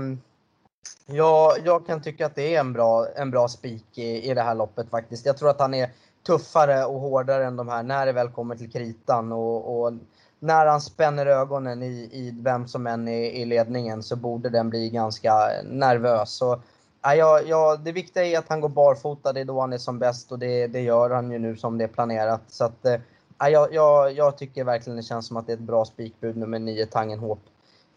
ja, 1.06 1.56
jag 1.64 1.86
kan 1.86 2.02
tycka 2.02 2.26
att 2.26 2.34
det 2.34 2.54
är 2.54 2.60
en 2.60 2.72
bra, 2.72 3.06
en 3.16 3.30
bra 3.30 3.48
spik 3.48 3.98
i, 3.98 4.30
i 4.30 4.34
det 4.34 4.42
här 4.42 4.54
loppet 4.54 4.90
faktiskt. 4.90 5.26
Jag 5.26 5.36
tror 5.36 5.50
att 5.50 5.60
han 5.60 5.74
är 5.74 5.90
tuffare 6.26 6.84
och 6.84 7.00
hårdare 7.00 7.46
än 7.46 7.56
de 7.56 7.68
här 7.68 7.82
när 7.82 8.06
det 8.06 8.12
väl 8.12 8.28
kommer 8.28 8.56
till 8.56 8.70
kritan. 8.70 9.32
Och, 9.32 9.80
och 9.80 9.92
när 10.40 10.66
han 10.66 10.80
spänner 10.80 11.26
ögonen 11.26 11.82
i, 11.82 12.08
i 12.12 12.34
vem 12.40 12.68
som 12.68 12.86
än 12.86 13.08
är 13.08 13.30
i 13.30 13.44
ledningen 13.44 14.02
så 14.02 14.16
borde 14.16 14.48
den 14.48 14.70
bli 14.70 14.90
ganska 14.90 15.32
nervös. 15.64 16.30
Så, 16.30 16.60
ja, 17.02 17.40
ja, 17.40 17.76
det 17.84 17.92
viktiga 17.92 18.24
är 18.24 18.38
att 18.38 18.48
han 18.48 18.60
går 18.60 18.68
barfota, 18.68 19.32
det 19.32 19.40
är 19.40 19.44
då 19.44 19.60
han 19.60 19.72
är 19.72 19.78
som 19.78 19.98
bäst 19.98 20.32
och 20.32 20.38
det, 20.38 20.66
det 20.66 20.80
gör 20.80 21.10
han 21.10 21.30
ju 21.30 21.38
nu 21.38 21.56
som 21.56 21.78
det 21.78 21.84
är 21.84 21.88
planerat. 21.88 22.42
Så 22.48 22.64
att, 22.64 22.86
eh, 22.86 23.00
ja, 23.38 23.68
jag, 23.70 24.12
jag 24.12 24.38
tycker 24.38 24.64
verkligen 24.64 24.96
det 24.96 25.02
känns 25.02 25.26
som 25.26 25.36
att 25.36 25.46
det 25.46 25.52
är 25.52 25.56
ett 25.56 25.62
bra 25.62 25.84
spikbud 25.84 26.36
nummer 26.36 26.58
9, 26.58 26.86
Tangen 26.86 27.18
Håp. 27.18 27.40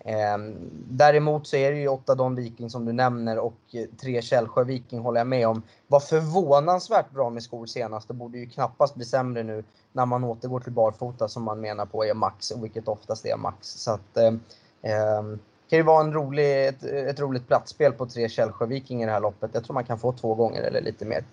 Ehm, 0.05 0.70
däremot 0.89 1.48
så 1.48 1.55
är 1.55 1.72
det 1.72 1.77
ju 1.77 1.88
8 1.88 2.15
Don 2.15 2.36
Viking 2.36 2.70
som 2.70 2.86
du 2.86 2.93
nämner 2.93 3.38
och 3.38 3.60
eh, 3.74 3.86
3 4.01 4.22
Källsjö 4.22 4.63
Viking 4.63 5.00
håller 5.00 5.20
jag 5.20 5.27
med 5.27 5.48
om. 5.48 5.62
Var 5.88 6.00
förvånansvärt 6.00 7.12
bra 7.12 7.29
med 7.29 7.43
skor 7.43 7.65
senast. 7.65 8.08
Det 8.08 8.13
borde 8.13 8.38
ju 8.38 8.50
knappast 8.50 8.96
bli 8.96 9.05
sämre 9.05 9.43
nu 9.43 9.63
när 9.93 10.05
man 10.05 10.24
återgår 10.24 10.60
till 10.60 10.72
barfota 10.72 11.27
som 11.27 11.43
man 11.43 11.62
menar 11.62 11.86
på 11.86 12.05
är 12.05 12.13
max, 12.13 12.51
vilket 12.58 12.88
oftast 12.88 13.25
är 13.25 13.38
max. 13.38 13.67
Så 13.67 13.91
att, 13.91 14.17
eh, 14.17 14.34
ehm, 14.81 15.39
kan 15.70 15.79
ju 15.79 15.84
vara 15.84 16.01
en 16.01 16.13
rolig, 16.13 16.67
ett, 16.67 16.84
ett 16.84 17.20
roligt 17.20 17.48
platsspel 17.48 17.91
på 17.91 18.05
3 18.05 18.29
Källsjö 18.29 18.65
Viking 18.65 19.03
i 19.03 19.05
det 19.05 19.12
här 19.12 19.20
loppet. 19.20 19.51
Jag 19.53 19.63
tror 19.63 19.74
man 19.74 19.84
kan 19.84 20.00
få 20.00 20.12
två 20.12 20.36
gånger 20.36 20.62
eller 20.62 20.81
lite 20.81 21.05
mer. 21.05 21.24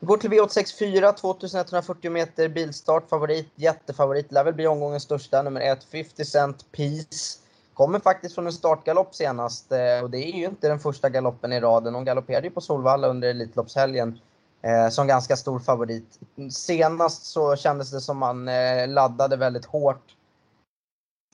Vi 0.00 0.06
går 0.06 0.16
till 0.16 0.30
V864, 0.30 1.12
2140 1.12 2.10
meter 2.10 2.48
bilstart, 2.48 3.08
favorit, 3.08 3.48
jättefavorit, 3.54 4.32
lär 4.32 4.44
väl 4.44 4.54
bli 4.54 4.66
omgångens 4.66 5.02
största, 5.02 5.42
nummer 5.42 5.60
1, 5.60 5.84
50 5.84 6.24
Cent 6.24 6.72
Peace. 6.72 7.38
Kommer 7.74 8.00
faktiskt 8.00 8.34
från 8.34 8.46
en 8.46 8.52
startgalopp 8.52 9.14
senast 9.14 9.72
eh, 9.72 10.02
och 10.02 10.10
det 10.10 10.18
är 10.18 10.36
ju 10.36 10.44
inte 10.44 10.68
den 10.68 10.78
första 10.78 11.08
galoppen 11.08 11.52
i 11.52 11.60
raden. 11.60 11.94
Hon 11.94 12.04
galopperade 12.04 12.46
ju 12.46 12.50
på 12.50 12.60
Solvalla 12.60 13.08
under 13.08 13.28
Elitloppshelgen 13.28 14.18
eh, 14.62 14.88
som 14.88 15.06
ganska 15.06 15.36
stor 15.36 15.58
favorit. 15.58 16.18
Senast 16.50 17.24
så 17.24 17.56
kändes 17.56 17.90
det 17.90 18.00
som 18.00 18.18
man 18.18 18.48
eh, 18.48 18.88
laddade 18.88 19.36
väldigt 19.36 19.66
hårt. 19.66 20.14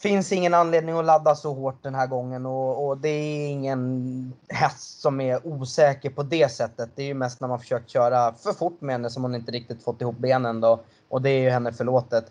Finns 0.05 0.33
ingen 0.33 0.55
anledning 0.55 0.99
att 0.99 1.05
ladda 1.05 1.35
så 1.35 1.55
hårt 1.55 1.83
den 1.83 1.95
här 1.95 2.07
gången 2.07 2.47
och, 2.47 2.87
och, 2.87 2.99
det 2.99 3.09
är 3.09 3.49
ingen 3.49 4.33
häst 4.49 5.01
som 5.01 5.21
är 5.21 5.47
osäker 5.47 6.11
på 6.11 6.23
det 6.23 6.53
sättet. 6.53 6.91
Det 6.95 7.03
är 7.03 7.07
ju 7.07 7.15
mest 7.15 7.41
när 7.41 7.49
man 7.49 7.61
försökt 7.61 7.91
köra 7.91 8.35
för 8.35 8.53
fort 8.53 8.81
med 8.81 8.95
henne 8.95 9.11
som 9.11 9.23
hon 9.23 9.35
inte 9.35 9.53
riktigt 9.53 9.85
fått 9.85 10.01
ihop 10.01 10.17
benen 10.19 10.61
då. 10.61 10.81
Och 11.09 11.23
det 11.23 11.31
är 11.31 11.41
ju 11.41 11.51
henne 11.51 11.73
förlåtet 11.73 12.25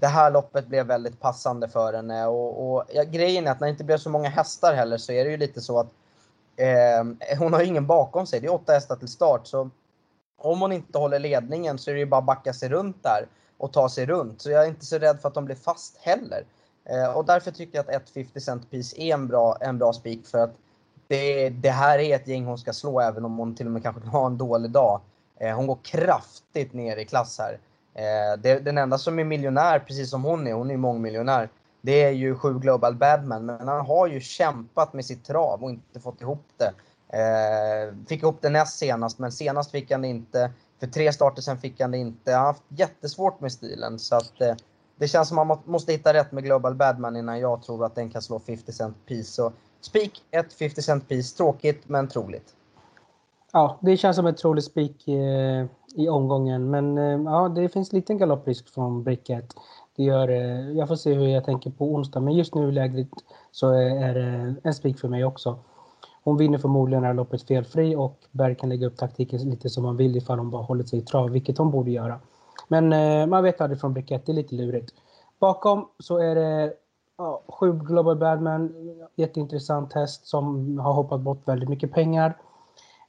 det 0.00 0.06
här 0.06 0.30
loppet 0.30 0.66
blev 0.66 0.86
väldigt 0.86 1.20
passande 1.20 1.68
för 1.68 1.92
henne. 1.92 2.26
Och, 2.26 2.74
och 2.74 2.84
ja, 2.94 3.02
grejen 3.02 3.46
är 3.46 3.50
att 3.50 3.60
när 3.60 3.66
det 3.66 3.70
inte 3.70 3.84
blev 3.84 3.98
så 3.98 4.10
många 4.10 4.28
hästar 4.28 4.74
heller 4.74 4.98
så 4.98 5.12
är 5.12 5.24
det 5.24 5.30
ju 5.30 5.36
lite 5.36 5.60
så 5.60 5.78
att 5.78 5.88
eh, 6.56 7.36
hon 7.38 7.52
har 7.52 7.60
ju 7.60 7.66
ingen 7.66 7.86
bakom 7.86 8.26
sig. 8.26 8.40
Det 8.40 8.46
är 8.46 8.54
åtta 8.54 8.72
hästar 8.72 8.96
till 8.96 9.08
start. 9.08 9.46
Så 9.46 9.70
om 10.38 10.60
hon 10.60 10.72
inte 10.72 10.98
håller 10.98 11.18
ledningen 11.18 11.78
så 11.78 11.90
är 11.90 11.94
det 11.94 12.00
ju 12.00 12.06
bara 12.06 12.18
att 12.18 12.26
backa 12.26 12.52
sig 12.52 12.68
runt 12.68 13.02
där 13.02 13.26
och 13.58 13.72
ta 13.72 13.88
sig 13.88 14.06
runt. 14.06 14.42
Så 14.42 14.50
jag 14.50 14.64
är 14.64 14.68
inte 14.68 14.86
så 14.86 14.98
rädd 14.98 15.20
för 15.20 15.28
att 15.28 15.34
de 15.34 15.44
blir 15.44 15.56
fast 15.56 15.96
heller. 15.96 16.44
Eh, 16.84 17.16
och 17.16 17.24
därför 17.24 17.50
tycker 17.50 17.78
jag 17.78 17.82
att 17.82 17.94
150 17.94 18.40
cent 18.40 18.70
piece 18.70 18.96
är 18.98 19.14
en 19.14 19.28
bra, 19.28 19.56
en 19.60 19.78
bra 19.78 19.92
spik 19.92 20.26
för 20.26 20.38
att 20.38 20.54
det, 21.08 21.48
det, 21.48 21.70
här 21.70 21.98
är 21.98 22.16
ett 22.16 22.28
gäng 22.28 22.44
hon 22.44 22.58
ska 22.58 22.72
slå 22.72 23.00
även 23.00 23.24
om 23.24 23.36
hon 23.36 23.54
till 23.54 23.66
och 23.66 23.72
med 23.72 23.82
kanske 23.82 24.08
har 24.08 24.26
en 24.26 24.38
dålig 24.38 24.70
dag. 24.70 25.00
Eh, 25.40 25.56
hon 25.56 25.66
går 25.66 25.78
kraftigt 25.82 26.72
ner 26.72 26.96
i 26.96 27.04
klass 27.04 27.38
här. 27.38 27.58
Eh, 27.94 28.38
det, 28.38 28.58
den 28.58 28.78
enda 28.78 28.98
som 28.98 29.18
är 29.18 29.24
miljonär, 29.24 29.78
precis 29.78 30.10
som 30.10 30.24
hon 30.24 30.46
är, 30.46 30.52
hon 30.52 30.70
är 30.70 30.76
mångmiljonär, 30.76 31.48
det 31.82 32.04
är 32.04 32.10
ju 32.10 32.34
7 32.34 32.58
Global 32.58 32.94
Badman. 32.94 33.46
Men 33.46 33.68
han 33.68 33.86
har 33.86 34.06
ju 34.06 34.20
kämpat 34.20 34.92
med 34.92 35.04
sitt 35.04 35.24
trav 35.24 35.64
och 35.64 35.70
inte 35.70 36.00
fått 36.00 36.20
ihop 36.20 36.44
det. 36.56 36.72
Fick 38.08 38.22
ihop 38.22 38.38
det 38.40 38.50
näst 38.50 38.78
senast, 38.78 39.18
men 39.18 39.32
senast 39.32 39.70
fick 39.70 39.90
han 39.90 40.02
det 40.02 40.08
inte. 40.08 40.50
För 40.80 40.86
tre 40.86 41.12
starter 41.12 41.42
sen 41.42 41.58
fick 41.58 41.80
han 41.80 41.90
det 41.90 41.98
inte. 41.98 42.32
Han 42.32 42.40
har 42.40 42.46
haft 42.46 42.62
jättesvårt 42.68 43.40
med 43.40 43.52
stilen. 43.52 43.98
Så 43.98 44.16
att, 44.16 44.40
eh, 44.40 44.54
det 44.96 45.08
känns 45.08 45.28
som 45.28 45.38
att 45.38 45.46
man 45.46 45.58
måste 45.64 45.92
hitta 45.92 46.12
rätt 46.12 46.32
med 46.32 46.44
Global 46.44 46.74
Badman 46.74 47.16
innan 47.16 47.40
jag 47.40 47.62
tror 47.62 47.84
att 47.84 47.94
den 47.94 48.10
kan 48.10 48.22
slå 48.22 48.38
50 48.38 48.72
cent 48.72 49.06
piece. 49.06 49.32
Så 49.32 49.52
spik 49.80 50.22
ett 50.30 50.52
50 50.52 50.82
cent 50.82 51.08
piece. 51.08 51.36
Tråkigt, 51.36 51.88
men 51.88 52.08
troligt. 52.08 52.54
Ja, 53.52 53.78
det 53.80 53.96
känns 53.96 54.16
som 54.16 54.26
ett 54.26 54.36
troligt 54.36 54.64
spik 54.64 55.08
eh, 55.08 55.66
i 55.94 56.08
omgången. 56.08 56.70
Men 56.70 56.98
eh, 56.98 57.32
ja, 57.32 57.48
det 57.48 57.68
finns 57.68 57.92
liten 57.92 58.18
galopprisk 58.18 58.68
från 58.68 59.04
Bricka. 59.04 59.40
Det 59.96 60.02
gör, 60.02 60.28
eh, 60.28 60.70
jag 60.70 60.88
får 60.88 60.96
se 60.96 61.14
hur 61.14 61.26
jag 61.26 61.44
tänker 61.44 61.70
på 61.70 61.94
onsdag, 61.94 62.20
men 62.20 62.34
just 62.34 62.54
nu 62.54 62.68
i 62.68 62.72
läget 62.72 63.08
så 63.50 63.68
är 63.72 64.14
det 64.14 64.54
en 64.62 64.74
spik 64.74 64.98
för 64.98 65.08
mig 65.08 65.24
också. 65.24 65.58
Hon 66.24 66.36
vinner 66.36 66.58
förmodligen 66.58 67.02
det 67.02 67.06
här 67.06 67.14
loppet 67.14 67.42
felfri 67.42 67.96
och 67.96 68.18
Berg 68.30 68.54
kan 68.54 68.68
lägga 68.68 68.86
upp 68.86 68.96
taktiken 68.96 69.50
lite 69.50 69.70
som 69.70 69.84
han 69.84 69.96
vill 69.96 70.16
ifall 70.16 70.38
hon 70.38 70.50
bara 70.50 70.62
håller 70.62 70.84
sig 70.84 70.98
i 70.98 71.02
trav, 71.02 71.30
vilket 71.30 71.58
hon 71.58 71.70
borde 71.70 71.90
göra. 71.90 72.20
Men 72.68 72.92
eh, 72.92 73.26
man 73.26 73.42
vet 73.42 73.60
aldrig 73.60 73.80
från 73.80 73.92
brikett, 73.92 74.26
det 74.26 74.32
är 74.32 74.34
lite 74.34 74.54
lurigt. 74.54 74.94
Bakom 75.38 75.88
så 75.98 76.18
är 76.18 76.34
det 76.34 76.72
ja, 77.18 77.42
sju 77.48 77.72
Global 77.72 78.16
Badman, 78.16 78.72
jätteintressant 79.16 79.92
häst 79.92 80.26
som 80.26 80.78
har 80.78 80.92
hoppat 80.92 81.20
bort 81.20 81.48
väldigt 81.48 81.68
mycket 81.68 81.92
pengar. 81.92 82.38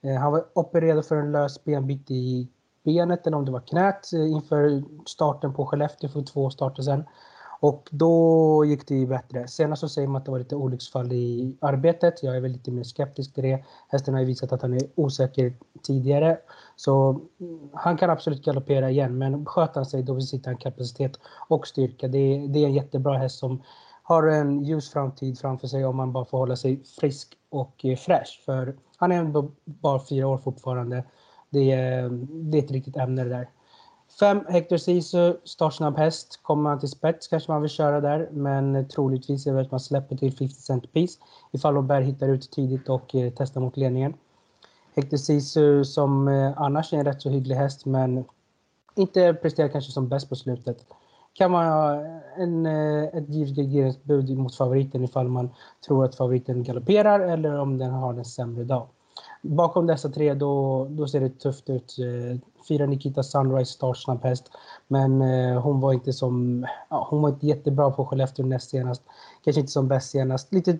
Eh, 0.01 0.15
han 0.15 0.31
var 0.31 0.45
opererad 0.53 1.05
för 1.05 1.15
en 1.15 1.31
lös 1.31 1.63
benbit 1.63 2.11
i 2.11 2.47
benet 2.83 3.27
eller 3.27 3.37
om 3.37 3.45
det 3.45 3.51
var 3.51 3.59
knät 3.59 4.13
eh, 4.13 4.31
inför 4.31 4.83
starten 5.05 5.53
på 5.53 5.65
Skellefteå 5.65 6.09
för 6.09 6.21
två 6.21 6.49
starter 6.49 6.83
sedan. 6.83 7.03
Och 7.59 7.89
då 7.91 8.65
gick 8.65 8.87
det 8.87 8.95
ju 8.95 9.07
bättre. 9.07 9.47
Senast 9.47 9.79
så 9.79 9.89
säger 9.89 10.07
man 10.07 10.19
att 10.19 10.25
det 10.25 10.31
var 10.31 10.39
lite 10.39 10.55
olycksfall 10.55 11.13
i 11.13 11.55
arbetet. 11.61 12.23
Jag 12.23 12.35
är 12.35 12.39
väl 12.39 12.51
lite 12.51 12.71
mer 12.71 12.83
skeptisk 12.83 13.33
till 13.33 13.43
det. 13.43 13.63
Hästen 13.87 14.13
har 14.13 14.21
ju 14.21 14.27
visat 14.27 14.51
att 14.51 14.61
han 14.61 14.73
är 14.73 14.81
osäker 14.95 15.53
tidigare. 15.83 16.37
Så 16.75 17.21
mm, 17.39 17.69
han 17.73 17.97
kan 17.97 18.09
absolut 18.09 18.45
galoppera 18.45 18.89
igen, 18.89 19.17
men 19.17 19.45
sköter 19.45 19.75
han 19.75 19.85
sig 19.85 20.03
då 20.03 20.13
besitter 20.13 20.49
han 20.49 20.57
kapacitet 20.57 21.19
och 21.47 21.67
styrka. 21.67 22.07
Det 22.07 22.17
är, 22.17 22.47
det 22.47 22.59
är 22.59 22.65
en 22.65 22.73
jättebra 22.73 23.17
häst 23.17 23.39
som 23.39 23.61
har 24.03 24.27
en 24.27 24.63
ljus 24.63 24.89
framtid 24.89 25.39
framför 25.39 25.67
sig 25.67 25.85
om 25.85 25.95
man 25.95 26.13
bara 26.13 26.25
får 26.25 26.37
hålla 26.37 26.55
sig 26.55 26.83
frisk 26.99 27.37
och 27.49 27.85
eh, 27.85 27.97
fräsch. 27.97 28.41
För 28.45 28.75
han 28.97 29.11
är 29.11 29.15
ändå 29.15 29.51
bara 29.65 29.99
fyra 29.99 30.27
år 30.27 30.37
fortfarande. 30.37 31.03
Det 31.49 31.71
är, 31.71 32.09
det 32.29 32.57
är 32.57 32.63
ett 32.63 32.71
riktigt 32.71 32.97
ämne 32.97 33.23
det 33.23 33.29
där. 33.29 33.49
Fem 34.19 34.41
Hector 34.49 34.77
Sisu, 34.77 35.33
startsnabb 35.43 35.97
häst. 35.97 36.39
Kommer 36.41 36.69
han 36.69 36.79
till 36.79 36.89
spets 36.89 37.27
kanske 37.27 37.51
man 37.51 37.61
vill 37.61 37.71
köra 37.71 38.01
där, 38.01 38.29
men 38.31 38.87
troligtvis 38.87 39.47
är 39.47 39.53
det 39.53 39.61
att 39.61 39.71
man 39.71 39.79
släpper 39.79 40.15
till 40.15 40.37
50 40.37 40.55
cent 40.55 40.93
piece 40.93 41.19
ifall 41.51 41.75
Robert 41.75 42.03
hittar 42.03 42.29
ut 42.29 42.51
tidigt 42.51 42.89
och 42.89 43.15
eh, 43.15 43.33
testar 43.37 43.61
mot 43.61 43.77
ledningen. 43.77 44.13
Hector 44.95 45.17
Sisu 45.17 45.83
som 45.85 46.27
eh, 46.27 46.61
annars 46.61 46.93
är 46.93 46.97
en 46.97 47.05
rätt 47.05 47.21
så 47.21 47.29
hygglig 47.29 47.55
häst, 47.55 47.85
men 47.85 48.25
inte 48.95 49.33
presterar 49.33 49.67
kanske 49.67 49.91
som 49.91 50.09
bäst 50.09 50.29
på 50.29 50.35
slutet 50.35 50.85
kan 51.35 51.51
man 51.51 51.65
ha 51.65 52.05
en, 52.37 52.65
eh, 52.65 53.03
ett 53.03 53.29
givet 53.29 54.03
bud 54.03 54.37
mot 54.37 54.55
favoriten 54.55 55.03
ifall 55.03 55.27
man 55.27 55.49
tror 55.87 56.05
att 56.05 56.15
favoriten 56.15 56.63
galopperar 56.63 57.19
eller 57.19 57.59
om 57.59 57.77
den 57.77 57.91
har 57.91 58.13
en 58.13 58.25
sämre 58.25 58.63
dag. 58.63 58.87
Bakom 59.41 59.87
dessa 59.87 60.09
tre 60.09 60.33
då, 60.33 60.85
då 60.89 61.07
ser 61.07 61.19
det 61.19 61.29
tufft 61.29 61.69
ut. 61.69 61.95
Eh, 61.99 62.37
Fyra 62.67 62.85
Nikita 62.85 63.23
Sunrise 63.23 63.71
startsnabb 63.71 64.23
häst. 64.23 64.51
Men 64.87 65.21
eh, 65.21 65.61
hon 65.61 65.79
var 65.79 65.93
inte 65.93 66.13
som, 66.13 66.65
ja, 66.89 67.07
hon 67.09 67.21
var 67.21 67.29
inte 67.29 67.47
jättebra 67.47 67.91
på 67.91 68.05
Skellefteå 68.05 68.45
näst 68.45 68.69
senast. 68.69 69.01
Kanske 69.43 69.59
inte 69.59 69.71
som 69.71 69.87
bäst 69.87 70.09
senast. 70.09 70.53
Lite, 70.53 70.79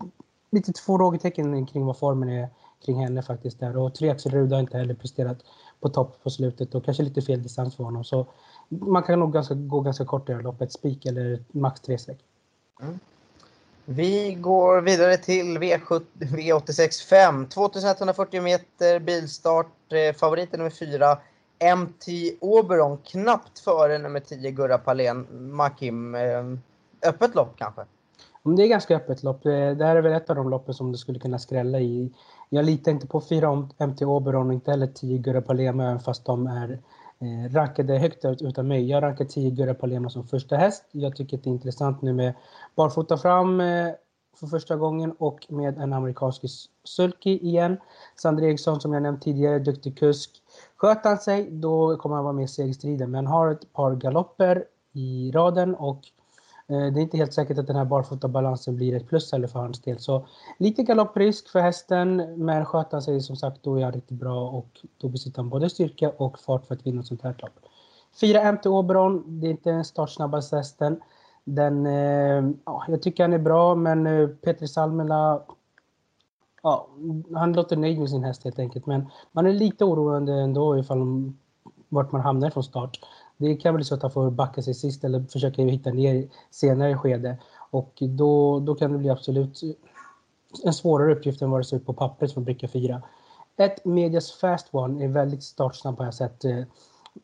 lite 0.51 0.73
två 0.73 0.97
frågetecken 0.97 1.65
kring 1.65 1.85
vad 1.85 1.97
formen 1.97 2.29
är 2.29 2.49
kring 2.85 3.03
henne 3.03 3.21
faktiskt 3.21 3.59
där. 3.59 3.77
Och 3.77 3.95
tre 3.95 4.09
Axel 4.09 4.31
Ruda 4.31 4.55
har 4.55 4.61
inte 4.61 4.77
heller 4.77 4.93
presterat 4.93 5.37
på 5.79 5.89
topp 5.89 6.23
på 6.23 6.29
slutet 6.29 6.75
och 6.75 6.85
kanske 6.85 7.03
lite 7.03 7.21
fel 7.21 7.43
distans 7.43 7.75
för 7.75 7.83
honom. 7.83 8.03
Så 8.03 8.27
man 8.69 9.03
kan 9.03 9.19
nog 9.19 9.33
ganska, 9.33 9.53
gå 9.53 9.79
ganska 9.79 10.05
kort 10.05 10.29
i 10.29 10.31
det 10.31 10.35
här 10.35 10.43
loppet. 10.43 10.71
Spik 10.71 11.05
eller 11.05 11.43
max 11.51 11.81
tre 11.81 11.97
streck. 11.97 12.19
Mm. 12.81 12.99
Vi 13.85 14.33
går 14.33 14.81
vidare 14.81 15.17
till 15.17 15.57
V7, 15.57 16.01
V86 16.19 17.07
5. 17.09 17.47
2140 17.47 18.41
meter 18.41 18.99
bilstart. 18.99 19.67
Eh, 19.89 20.15
favoriten 20.15 20.59
nummer 20.59 20.69
4. 20.69 21.17
MT 21.59 22.07
Oberon 22.41 22.97
knappt 22.97 23.59
före 23.59 23.97
nummer 23.97 24.19
10 24.19 24.51
Gurra 24.51 24.77
Palén. 24.77 25.27
Makim, 25.31 26.15
eh, 26.15 26.43
öppet 27.09 27.35
lopp 27.35 27.57
kanske? 27.57 27.81
Det 28.43 28.63
är 28.63 28.67
ganska 28.67 28.95
öppet 28.95 29.23
lopp. 29.23 29.43
Det 29.43 29.85
här 29.85 29.95
är 29.95 30.01
väl 30.01 30.13
ett 30.13 30.29
av 30.29 30.35
de 30.35 30.49
loppen 30.49 30.73
som 30.73 30.91
du 30.91 30.97
skulle 30.97 31.19
kunna 31.19 31.39
skrälla 31.39 31.79
i. 31.79 32.11
Jag 32.49 32.65
litar 32.65 32.91
inte 32.91 33.07
på 33.07 33.21
4 33.21 33.67
MT 33.77 34.05
Oberon 34.05 34.47
och 34.47 34.53
inte 34.53 34.71
heller 34.71 34.87
10 34.87 35.17
Gurra 35.17 35.41
Palén 35.41 35.79
även 35.79 35.99
fast 35.99 36.25
de 36.25 36.47
är 36.47 36.79
eh, 37.19 37.53
rankade 37.53 37.97
högt 37.97 38.25
utan 38.25 38.67
mig. 38.67 38.89
Jag 38.89 39.03
rankar 39.03 39.25
10 39.25 39.49
Gurra 39.49 39.73
Palema 39.73 40.09
som 40.09 40.27
första 40.27 40.55
häst. 40.55 40.83
Jag 40.91 41.15
tycker 41.15 41.37
att 41.37 41.43
det 41.43 41.49
är 41.49 41.51
intressant 41.51 42.01
nu 42.01 42.13
med 42.13 42.33
barfota 42.75 43.17
fram 43.17 43.61
eh, 43.61 43.89
för 44.35 44.47
första 44.47 44.75
gången 44.75 45.11
och 45.11 45.45
med 45.49 45.77
en 45.77 45.93
amerikansk 45.93 46.41
sulky 46.83 47.37
igen. 47.37 47.77
Sandra 48.15 48.45
Eriksson 48.45 48.81
som 48.81 48.93
jag 48.93 49.03
nämnt 49.03 49.21
tidigare, 49.21 49.59
duktig 49.59 49.99
kusk. 49.99 50.31
Sköt 50.77 51.05
han 51.05 51.17
sig 51.17 51.51
då 51.51 51.97
kommer 51.97 52.15
han 52.15 52.23
vara 52.25 52.33
med 52.33 52.45
i 52.45 52.47
segerstriden 52.47 53.11
men 53.11 53.27
har 53.27 53.51
ett 53.51 53.73
par 53.73 53.95
galopper 53.95 54.65
i 54.93 55.31
raden 55.31 55.75
och 55.75 56.01
Eh, 56.67 56.93
det 56.93 56.99
är 56.99 57.01
inte 57.01 57.17
helt 57.17 57.33
säkert 57.33 57.57
att 57.57 57.67
den 57.67 57.75
här 57.75 57.85
barfotabalansen 57.85 58.75
blir 58.75 58.95
ett 58.95 59.07
plus 59.07 59.31
heller 59.31 59.47
för 59.47 59.59
hans 59.59 59.81
del. 59.81 59.99
Så 59.99 60.27
lite 60.57 60.83
galopprisk 60.83 61.49
för 61.49 61.59
hästen, 61.59 62.15
men 62.37 62.65
sköter 62.65 62.91
han 62.91 63.01
sig 63.01 63.21
som 63.21 63.35
sagt 63.35 63.63
då 63.63 63.75
är 63.75 63.83
han 63.83 63.93
riktigt 63.93 64.19
bra 64.19 64.49
och 64.49 64.85
då 64.97 65.09
besitter 65.09 65.37
han 65.37 65.49
både 65.49 65.69
styrka 65.69 66.09
och 66.17 66.39
fart 66.39 66.65
för 66.65 66.75
att 66.75 66.87
vinna 66.87 67.01
ett 67.01 67.07
sånt 67.07 67.21
här 67.21 67.35
lopp. 67.39 67.59
4 68.21 68.51
MT 68.51 68.65
Oberon, 68.65 69.39
det 69.39 69.47
är 69.47 69.51
inte 69.51 69.71
den 69.71 69.85
startsnabbaste 69.85 70.55
hästen. 70.55 71.01
Den, 71.45 71.85
eh, 71.85 72.51
ja, 72.65 72.85
jag 72.87 73.01
tycker 73.01 73.23
han 73.23 73.33
är 73.33 73.39
bra, 73.39 73.75
men 73.75 74.07
eh, 74.07 74.27
Petri 74.27 74.67
Salmela 74.67 75.41
ja, 76.65 76.87
han 77.33 77.53
låter 77.53 77.75
nöjd 77.77 77.99
med 77.99 78.09
sin 78.09 78.23
häst 78.23 78.43
helt 78.43 78.59
enkelt. 78.59 78.85
Men 78.85 79.09
man 79.31 79.45
är 79.45 79.53
lite 79.53 79.85
oroande 79.85 80.33
ändå 80.33 80.79
ifall 80.79 81.31
vart 81.89 82.11
man 82.11 82.21
hamnar 82.21 82.49
från 82.49 82.63
start. 82.63 82.99
Det 83.37 83.55
kan 83.55 83.75
bli 83.75 83.83
så 83.83 83.95
att 83.95 84.01
han 84.01 84.11
får 84.11 84.31
backa 84.31 84.61
sig 84.61 84.73
sist 84.73 85.03
eller 85.03 85.23
försöka 85.23 85.61
hitta 85.61 85.89
ner 85.89 86.27
senare 86.51 86.97
skede. 86.97 87.37
Och 87.71 87.93
då, 87.99 88.59
då 88.59 88.75
kan 88.75 88.91
det 88.91 88.97
bli 88.97 89.09
absolut 89.09 89.61
en 90.63 90.73
svårare 90.73 91.15
uppgift 91.15 91.41
än 91.41 91.51
vad 91.51 91.59
det 91.59 91.65
ser 91.65 91.77
ut 91.77 91.85
på 91.85 91.93
pappret 91.93 92.33
från 92.33 92.43
bricka 92.43 92.67
4. 92.67 93.01
Ett 93.57 93.85
Medias 93.85 94.31
Fast 94.31 94.67
One 94.71 95.03
är 95.03 95.07
väldigt 95.07 95.43
startsnabb 95.43 95.97
har 95.97 96.05
jag 96.05 96.13
sett. 96.13 96.45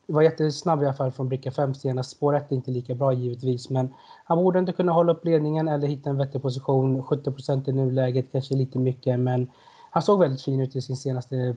Det 0.08 0.14
var 0.14 0.22
jättesnabb 0.22 0.84
i 0.84 0.86
alla 0.86 0.94
fall 0.94 1.12
från 1.12 1.30
bricka 1.30 1.52
5 1.52 1.74
senast. 1.74 2.12
Spår 2.12 2.36
1 2.36 2.52
är 2.52 2.56
inte 2.56 2.72
lika 2.72 2.96
bra 2.96 3.14
givetvis, 3.14 3.70
men 3.70 3.94
han 4.24 4.38
borde 4.38 4.60
inte 4.60 4.72
kunna 4.72 4.92
hålla 4.92 5.12
upp 5.14 5.26
ledningen 5.26 5.68
eller 5.68 5.88
hitta 5.88 6.10
en 6.10 6.18
vettig 6.18 6.42
position. 6.42 7.04
70 7.04 7.70
i 7.70 7.74
nuläget, 7.74 8.32
kanske 8.32 8.56
lite 8.56 8.80
mycket, 8.80 9.20
men 9.20 9.52
han 9.92 10.04
såg 10.04 10.20
väldigt 10.20 10.42
fin 10.42 10.60
ut 10.60 10.76
i 10.76 10.82
sin 10.82 10.98
senaste 10.98 11.56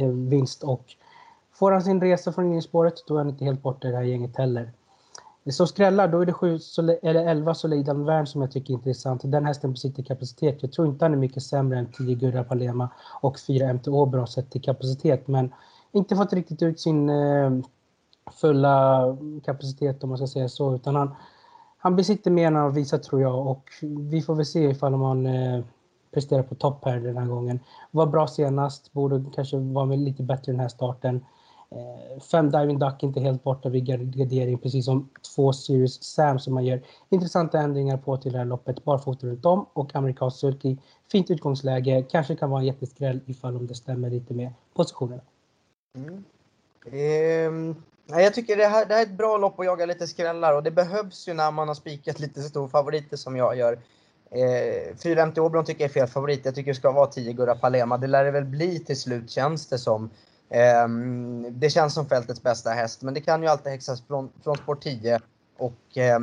eh, 0.00 0.08
vinst 0.08 0.62
och 0.64 0.84
får 1.52 1.72
han 1.72 1.82
sin 1.82 2.00
resa 2.00 2.32
från 2.32 2.46
innerspåret, 2.46 2.94
då 3.06 3.14
är 3.14 3.18
han 3.18 3.28
inte 3.28 3.44
helt 3.44 3.62
borta 3.62 3.88
i 3.88 3.90
det 3.90 3.96
här 3.96 4.04
gänget 4.04 4.36
heller. 4.36 4.72
Som 5.50 5.66
skrällar, 5.66 6.08
då 6.08 6.20
är 6.20 6.26
det 6.26 6.32
7 6.32 6.58
eller 7.02 7.26
11 7.26 7.54
Solidan 7.54 8.04
Värn 8.04 8.26
som 8.26 8.40
jag 8.40 8.52
tycker 8.52 8.74
är 8.74 8.76
intressant. 8.76 9.20
Den 9.24 9.46
hästen 9.46 9.72
besitter 9.72 10.02
kapacitet. 10.02 10.58
Jag 10.60 10.72
tror 10.72 10.86
inte 10.86 11.04
han 11.04 11.12
är 11.12 11.18
mycket 11.18 11.42
sämre 11.42 11.78
än 11.78 11.92
10 11.92 12.14
Gurra 12.14 12.44
Palema 12.44 12.88
och 13.20 13.38
4 13.38 13.72
MT 13.72 13.88
Åbro 13.88 14.26
sett 14.26 14.50
till 14.50 14.62
kapacitet, 14.62 15.28
men 15.28 15.52
inte 15.92 16.16
fått 16.16 16.32
riktigt 16.32 16.62
ut 16.62 16.80
sin 16.80 17.10
eh, 17.10 17.50
fulla 18.40 19.04
kapacitet 19.44 20.02
om 20.02 20.08
man 20.08 20.18
ska 20.18 20.26
säga 20.26 20.48
så, 20.48 20.74
utan 20.74 20.96
han, 20.96 21.14
han 21.78 21.96
besitter 21.96 22.30
mer 22.30 22.46
än 22.46 22.54
han 22.54 22.64
har 22.64 22.70
visat 22.70 23.02
tror 23.02 23.22
jag 23.22 23.46
och 23.46 23.70
vi 24.10 24.22
får 24.22 24.34
väl 24.34 24.46
se 24.46 24.64
ifall 24.64 24.96
man 24.96 25.26
eh, 25.26 25.64
presterar 26.10 26.42
på 26.42 26.54
topp 26.54 26.84
här 26.84 27.00
den 27.00 27.16
här 27.16 27.26
gången. 27.26 27.60
Var 27.90 28.06
bra 28.06 28.26
senast, 28.26 28.92
borde 28.92 29.24
kanske 29.34 29.56
vara 29.56 29.86
lite 29.86 30.22
bättre 30.22 30.52
den 30.52 30.60
här 30.60 30.68
starten. 30.68 31.24
Eh, 31.70 32.20
fem 32.20 32.50
Diving 32.50 32.78
Duck 32.78 33.02
inte 33.02 33.20
helt 33.20 33.44
borta 33.44 33.68
vid 33.68 33.86
gardering, 33.86 34.58
precis 34.58 34.84
som 34.84 35.08
två 35.34 35.52
Series 35.52 36.02
Sam 36.02 36.38
som 36.38 36.54
man 36.54 36.64
gör 36.64 36.82
intressanta 37.08 37.58
ändringar 37.58 37.96
på 37.96 38.16
till 38.16 38.32
det 38.32 38.38
här 38.38 38.44
loppet. 38.44 38.84
Barfota 38.84 39.26
runt 39.26 39.46
om 39.46 39.66
och 39.72 39.94
amerikansk 39.94 40.38
sulky. 40.38 40.76
Fint 41.12 41.30
utgångsläge, 41.30 42.02
kanske 42.10 42.36
kan 42.36 42.50
vara 42.50 42.60
en 42.60 42.66
jätteskräll 42.66 43.20
ifall 43.26 43.56
om 43.56 43.66
det 43.66 43.74
stämmer 43.74 44.10
lite 44.10 44.34
med 44.34 44.52
positionerna. 44.74 45.22
Mm. 45.94 46.24
Eh, 46.92 48.20
jag 48.20 48.34
tycker 48.34 48.56
det 48.56 48.66
här, 48.66 48.86
det 48.86 48.94
här 48.94 49.02
är 49.02 49.06
ett 49.06 49.18
bra 49.18 49.36
lopp 49.36 49.60
att 49.60 49.66
jaga 49.66 49.86
lite 49.86 50.06
skrällar 50.06 50.54
och 50.54 50.62
det 50.62 50.70
behövs 50.70 51.28
ju 51.28 51.34
när 51.34 51.50
man 51.50 51.68
har 51.68 51.74
spikat 51.74 52.18
lite 52.20 52.42
stor 52.42 52.68
favoriter 52.68 53.16
som 53.16 53.36
jag 53.36 53.56
gör. 53.56 53.72
Eh, 54.30 54.96
450 54.96 55.40
Åbron 55.40 55.64
tycker 55.64 55.84
jag 55.84 55.88
är 55.88 55.92
fel 55.92 56.06
favorit. 56.06 56.44
Jag 56.44 56.54
tycker 56.54 56.70
det 56.70 56.78
ska 56.78 56.92
vara 56.92 57.06
10 57.06 57.32
Gurra 57.32 57.54
Palema. 57.54 57.98
Det 57.98 58.06
lär 58.06 58.24
det 58.24 58.30
väl 58.30 58.44
bli 58.44 58.78
till 58.78 59.00
slut 59.00 59.30
känns 59.30 59.66
det 59.66 59.78
som. 59.78 60.10
Eh, 60.48 60.88
det 61.50 61.70
känns 61.70 61.94
som 61.94 62.08
fältets 62.08 62.42
bästa 62.42 62.70
häst, 62.70 63.02
men 63.02 63.14
det 63.14 63.20
kan 63.20 63.42
ju 63.42 63.48
alltid 63.48 63.72
häxas 63.72 64.02
från, 64.06 64.32
från 64.42 64.56
spår 64.56 64.74
10. 64.74 65.20
Och 65.56 65.98
eh, 65.98 66.18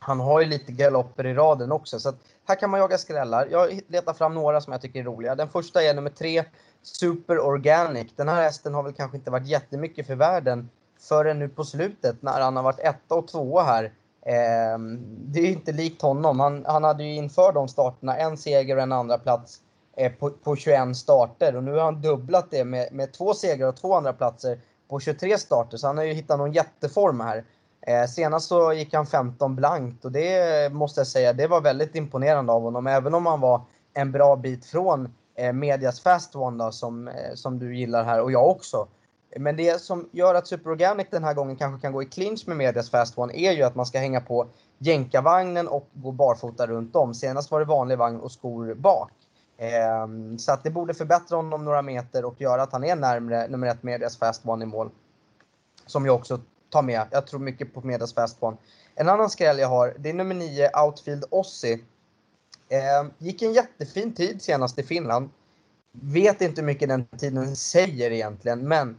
han 0.00 0.20
har 0.20 0.40
ju 0.40 0.46
lite 0.46 0.72
galopper 0.72 1.26
i 1.26 1.34
raden 1.34 1.72
också. 1.72 2.00
Så 2.00 2.08
att 2.08 2.16
här 2.48 2.54
kan 2.54 2.70
man 2.70 2.80
jaga 2.80 2.98
skrällar. 2.98 3.48
Jag 3.50 3.80
letar 3.88 4.14
fram 4.14 4.34
några 4.34 4.60
som 4.60 4.72
jag 4.72 4.82
tycker 4.82 5.00
är 5.00 5.04
roliga. 5.04 5.34
Den 5.34 5.48
första 5.48 5.82
är 5.82 5.94
nummer 5.94 6.10
3, 6.10 6.44
Super 6.82 7.38
Organic. 7.38 8.12
Den 8.16 8.28
här 8.28 8.42
hästen 8.42 8.74
har 8.74 8.82
väl 8.82 8.92
kanske 8.92 9.16
inte 9.16 9.30
varit 9.30 9.46
jättemycket 9.46 10.06
för 10.06 10.14
världen 10.14 10.70
förrän 11.00 11.38
nu 11.38 11.48
på 11.48 11.64
slutet 11.64 12.22
när 12.22 12.40
han 12.40 12.56
har 12.56 12.62
varit 12.62 12.78
etta 12.78 13.14
och 13.14 13.28
tvåa 13.28 13.62
här. 13.62 13.84
Eh, 14.26 14.78
det 15.06 15.40
är 15.40 15.44
ju 15.44 15.52
inte 15.52 15.72
likt 15.72 16.02
honom. 16.02 16.40
Han, 16.40 16.64
han 16.68 16.84
hade 16.84 17.04
ju 17.04 17.14
inför 17.14 17.52
de 17.52 17.68
starterna 17.68 18.16
en 18.16 18.36
seger 18.36 18.76
och 18.76 18.82
en 18.82 18.92
andra 18.92 19.18
plats 19.18 19.60
eh, 19.96 20.12
på, 20.12 20.30
på 20.30 20.56
21 20.56 20.96
starter 20.96 21.56
och 21.56 21.64
nu 21.64 21.72
har 21.72 21.84
han 21.84 22.02
dubblat 22.02 22.50
det 22.50 22.64
med, 22.64 22.88
med 22.92 23.12
två 23.12 23.34
segrar 23.34 23.68
och 23.68 23.76
två 23.76 23.94
andra 23.94 24.12
platser 24.12 24.60
på 24.88 25.00
23 25.00 25.38
starter. 25.38 25.76
Så 25.76 25.86
han 25.86 25.98
har 25.98 26.04
ju 26.04 26.12
hittat 26.12 26.38
någon 26.38 26.52
jätteform 26.52 27.20
här. 27.20 27.44
Eh, 27.86 28.06
senast 28.06 28.48
så 28.48 28.72
gick 28.72 28.94
han 28.94 29.06
15 29.06 29.56
blankt 29.56 30.04
och 30.04 30.12
det 30.12 30.72
måste 30.72 31.00
jag 31.00 31.06
säga, 31.06 31.32
det 31.32 31.46
var 31.46 31.60
väldigt 31.60 31.94
imponerande 31.94 32.52
av 32.52 32.62
honom. 32.62 32.86
Även 32.86 33.14
om 33.14 33.26
han 33.26 33.40
var 33.40 33.62
en 33.94 34.12
bra 34.12 34.36
bit 34.36 34.64
från 34.64 35.14
eh, 35.34 35.52
medias 35.52 36.00
fast 36.00 36.36
one 36.36 36.64
då, 36.64 36.72
som, 36.72 37.08
eh, 37.08 37.34
som 37.34 37.58
du 37.58 37.76
gillar 37.76 38.04
här 38.04 38.20
och 38.20 38.32
jag 38.32 38.48
också. 38.48 38.88
Men 39.36 39.56
det 39.56 39.80
som 39.80 40.08
gör 40.12 40.34
att 40.34 40.46
Super 40.46 40.70
Organic 40.70 41.06
den 41.10 41.24
här 41.24 41.34
gången 41.34 41.56
kanske 41.56 41.80
kan 41.80 41.92
gå 41.92 42.02
i 42.02 42.06
clinch 42.06 42.44
med 42.46 42.56
medias 42.56 42.90
fast 42.90 43.18
one 43.18 43.32
är 43.36 43.52
ju 43.52 43.62
att 43.62 43.74
man 43.74 43.86
ska 43.86 43.98
hänga 43.98 44.20
på 44.20 44.46
jänkarvagnen 44.78 45.68
och 45.68 45.88
gå 45.92 46.12
barfota 46.12 46.66
runt 46.66 46.96
om. 46.96 47.14
Senast 47.14 47.50
var 47.50 47.58
det 47.60 47.66
vanlig 47.66 47.98
vagn 47.98 48.20
och 48.20 48.32
skor 48.32 48.74
bak. 48.74 49.10
Ehm, 49.58 50.38
så 50.38 50.52
att 50.52 50.64
det 50.64 50.70
borde 50.70 50.94
förbättra 50.94 51.36
honom 51.36 51.64
några 51.64 51.82
meter 51.82 52.24
och 52.24 52.40
göra 52.40 52.62
att 52.62 52.72
han 52.72 52.84
är 52.84 52.96
närmre 52.96 53.48
nummer 53.48 53.66
ett 53.66 53.82
medias 53.82 54.16
fast 54.16 54.46
one 54.46 54.64
i 54.64 54.66
mål. 54.66 54.90
Som 55.86 56.06
jag 56.06 56.14
också 56.14 56.40
Ta 56.70 56.82
med. 56.82 57.06
Jag 57.10 57.26
tror 57.26 57.40
mycket 57.40 57.74
på 57.74 57.80
medias 57.80 58.14
fast 58.14 58.42
one. 58.42 58.56
En 58.94 59.08
annan 59.08 59.30
skräll 59.30 59.58
jag 59.58 59.68
har, 59.68 59.94
det 59.98 60.10
är 60.10 60.14
nummer 60.14 60.34
9 60.34 60.70
Outfield 60.86 61.24
Ossi. 61.30 61.84
Eh, 62.68 63.10
gick 63.18 63.42
en 63.42 63.52
jättefin 63.52 64.14
tid 64.14 64.42
senast 64.42 64.78
i 64.78 64.82
Finland. 64.82 65.30
Vet 65.92 66.40
inte 66.40 66.60
hur 66.60 66.66
mycket 66.66 66.88
den 66.88 67.06
tiden 67.06 67.56
säger 67.56 68.10
egentligen, 68.10 68.68
men 68.68 68.98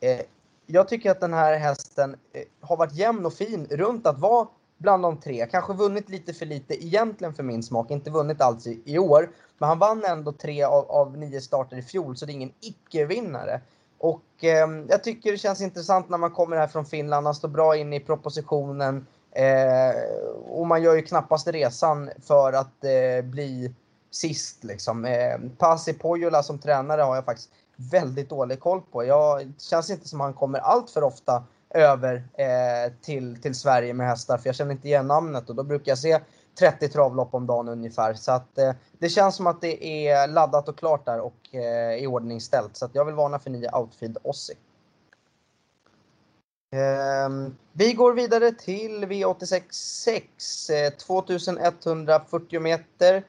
Eh, 0.00 0.20
jag 0.66 0.88
tycker 0.88 1.10
att 1.10 1.20
den 1.20 1.34
här 1.34 1.58
hästen 1.58 2.16
eh, 2.32 2.42
har 2.60 2.76
varit 2.76 2.94
jämn 2.94 3.26
och 3.26 3.34
fin 3.34 3.66
runt 3.70 4.06
att 4.06 4.18
vara 4.18 4.48
bland 4.78 5.02
de 5.02 5.20
tre. 5.20 5.46
Kanske 5.50 5.72
vunnit 5.72 6.08
lite 6.08 6.34
för 6.34 6.46
lite 6.46 6.84
egentligen 6.84 7.34
för 7.34 7.42
min 7.42 7.62
smak. 7.62 7.90
Inte 7.90 8.10
vunnit 8.10 8.40
alls 8.40 8.66
i, 8.66 8.82
i 8.84 8.98
år. 8.98 9.30
Men 9.58 9.68
han 9.68 9.78
vann 9.78 10.04
ändå 10.04 10.32
tre 10.32 10.62
av, 10.62 10.90
av 10.90 11.18
nio 11.18 11.40
starter 11.40 11.76
i 11.76 11.82
fjol, 11.82 12.16
så 12.16 12.26
det 12.26 12.32
är 12.32 12.34
ingen 12.34 12.52
icke-vinnare. 12.60 13.60
Och 14.00 14.44
eh, 14.44 14.68
jag 14.88 15.04
tycker 15.04 15.32
det 15.32 15.38
känns 15.38 15.60
intressant 15.60 16.08
när 16.08 16.18
man 16.18 16.30
kommer 16.30 16.56
här 16.56 16.66
från 16.66 16.84
Finland. 16.84 17.26
Han 17.26 17.34
står 17.34 17.48
bra 17.48 17.76
in 17.76 17.92
i 17.92 18.00
propositionen. 18.00 19.06
Eh, 19.32 20.00
och 20.48 20.66
man 20.66 20.82
gör 20.82 20.94
ju 20.94 21.02
knappast 21.02 21.48
resan 21.48 22.10
för 22.22 22.52
att 22.52 22.84
eh, 22.84 23.24
bli 23.24 23.74
sist 24.10 24.64
liksom. 24.64 25.04
Eh, 25.04 25.38
Pasi 25.58 25.92
Pojola 25.92 26.42
som 26.42 26.58
tränare 26.58 27.02
har 27.02 27.14
jag 27.14 27.24
faktiskt 27.24 27.50
väldigt 27.76 28.28
dålig 28.28 28.60
koll 28.60 28.80
på. 28.92 29.04
Jag, 29.04 29.46
det 29.46 29.62
känns 29.62 29.90
inte 29.90 30.08
som 30.08 30.20
han 30.20 30.34
kommer 30.34 30.58
allt 30.58 30.90
för 30.90 31.02
ofta 31.02 31.44
över 31.70 32.24
eh, 32.34 32.92
till, 33.02 33.42
till 33.42 33.54
Sverige 33.54 33.94
med 33.94 34.08
hästar, 34.08 34.38
för 34.38 34.48
jag 34.48 34.56
känner 34.56 34.72
inte 34.72 34.88
igen 34.88 35.06
namnet 35.06 35.50
och 35.50 35.56
då 35.56 35.62
brukar 35.62 35.90
jag 35.90 35.98
se 35.98 36.20
30 36.58 36.88
travlopp 36.88 37.34
om 37.34 37.46
dagen 37.46 37.68
ungefär. 37.68 38.14
Så 38.14 38.32
att 38.32 38.58
eh, 38.58 38.72
det 38.98 39.08
känns 39.08 39.36
som 39.36 39.46
att 39.46 39.60
det 39.60 40.08
är 40.08 40.28
laddat 40.28 40.68
och 40.68 40.78
klart 40.78 41.06
där 41.06 41.20
och 41.20 41.54
eh, 41.54 41.94
i 41.94 42.06
ordning 42.06 42.40
ställt. 42.40 42.76
Så 42.76 42.84
att 42.84 42.94
jag 42.94 43.04
vill 43.04 43.14
varna 43.14 43.38
för 43.38 43.50
9 43.50 43.70
Outfield 43.72 44.18
Ossi. 44.22 44.54
Eh, 46.72 47.50
vi 47.72 47.92
går 47.92 48.12
vidare 48.12 48.52
till 48.52 49.04
V86 49.04 49.62
6, 49.70 50.70
2140 51.06 52.60
meter 52.60 53.24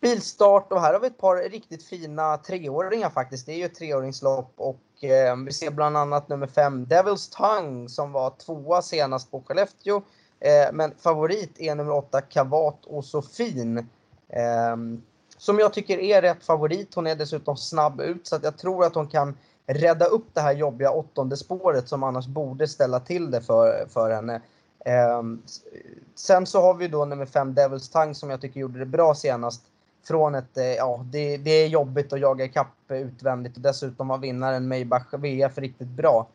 bilstart 0.00 0.72
och 0.72 0.80
här 0.80 0.92
har 0.92 1.00
vi 1.00 1.06
ett 1.06 1.18
par 1.18 1.50
riktigt 1.50 1.84
fina 1.84 2.36
treåringar 2.36 3.10
faktiskt. 3.10 3.46
Det 3.46 3.52
är 3.52 3.56
ju 3.56 3.64
ett 3.64 3.74
treåringslopp 3.74 4.52
och 4.56 5.04
eh, 5.04 5.36
vi 5.36 5.52
ser 5.52 5.70
bland 5.70 5.96
annat 5.96 6.28
nummer 6.28 6.46
5 6.46 6.86
Devil's 6.86 7.36
Tongue 7.36 7.88
som 7.88 8.12
var 8.12 8.30
tvåa 8.30 8.82
senast 8.82 9.30
på 9.30 9.42
Skellefteå. 9.42 10.02
Eh, 10.40 10.72
men 10.72 10.94
favorit 10.98 11.60
är 11.60 11.74
nummer 11.74 11.92
8 11.92 12.20
Kavat 12.20 12.84
och 12.84 13.04
Sofin. 13.04 13.88
Ehm, 14.28 15.02
som 15.36 15.58
jag 15.58 15.72
tycker 15.72 15.98
är 15.98 16.22
rätt 16.22 16.44
favorit. 16.44 16.94
Hon 16.94 17.06
är 17.06 17.14
dessutom 17.14 17.56
snabb 17.56 18.00
ut 18.00 18.26
så 18.26 18.36
att 18.36 18.44
jag 18.44 18.58
tror 18.58 18.84
att 18.84 18.94
hon 18.94 19.08
kan 19.08 19.36
rädda 19.66 20.04
upp 20.06 20.26
det 20.32 20.40
här 20.40 20.52
jobbiga 20.52 20.90
åttonde 20.90 21.36
spåret 21.36 21.88
som 21.88 22.02
annars 22.02 22.26
borde 22.26 22.68
ställa 22.68 23.00
till 23.00 23.30
det 23.30 23.40
för, 23.40 23.86
för 23.88 24.10
henne. 24.10 24.40
Ehm, 24.84 25.42
sen 26.14 26.46
så 26.46 26.60
har 26.60 26.74
vi 26.74 26.88
då 26.88 27.04
nummer 27.04 27.26
5 27.26 27.54
Devil's 27.54 27.92
Tongue 27.92 28.14
som 28.14 28.30
jag 28.30 28.40
tycker 28.40 28.60
gjorde 28.60 28.78
det 28.78 28.86
bra 28.86 29.14
senast 29.14 29.62
från 30.06 30.34
ett, 30.34 30.56
eh, 30.56 30.64
ja 30.64 31.04
det, 31.04 31.36
det 31.36 31.50
är 31.50 31.66
jobbigt 31.66 32.12
att 32.12 32.20
jaga 32.20 32.44
ikapp 32.44 32.74
utvändigt 32.88 33.56
och 33.56 33.62
dessutom 33.62 34.08
var 34.08 34.18
vinnaren 34.18 34.68
Maybach 34.68 35.06
VF 35.12 35.58
riktigt 35.58 35.88
bra. 35.88 36.26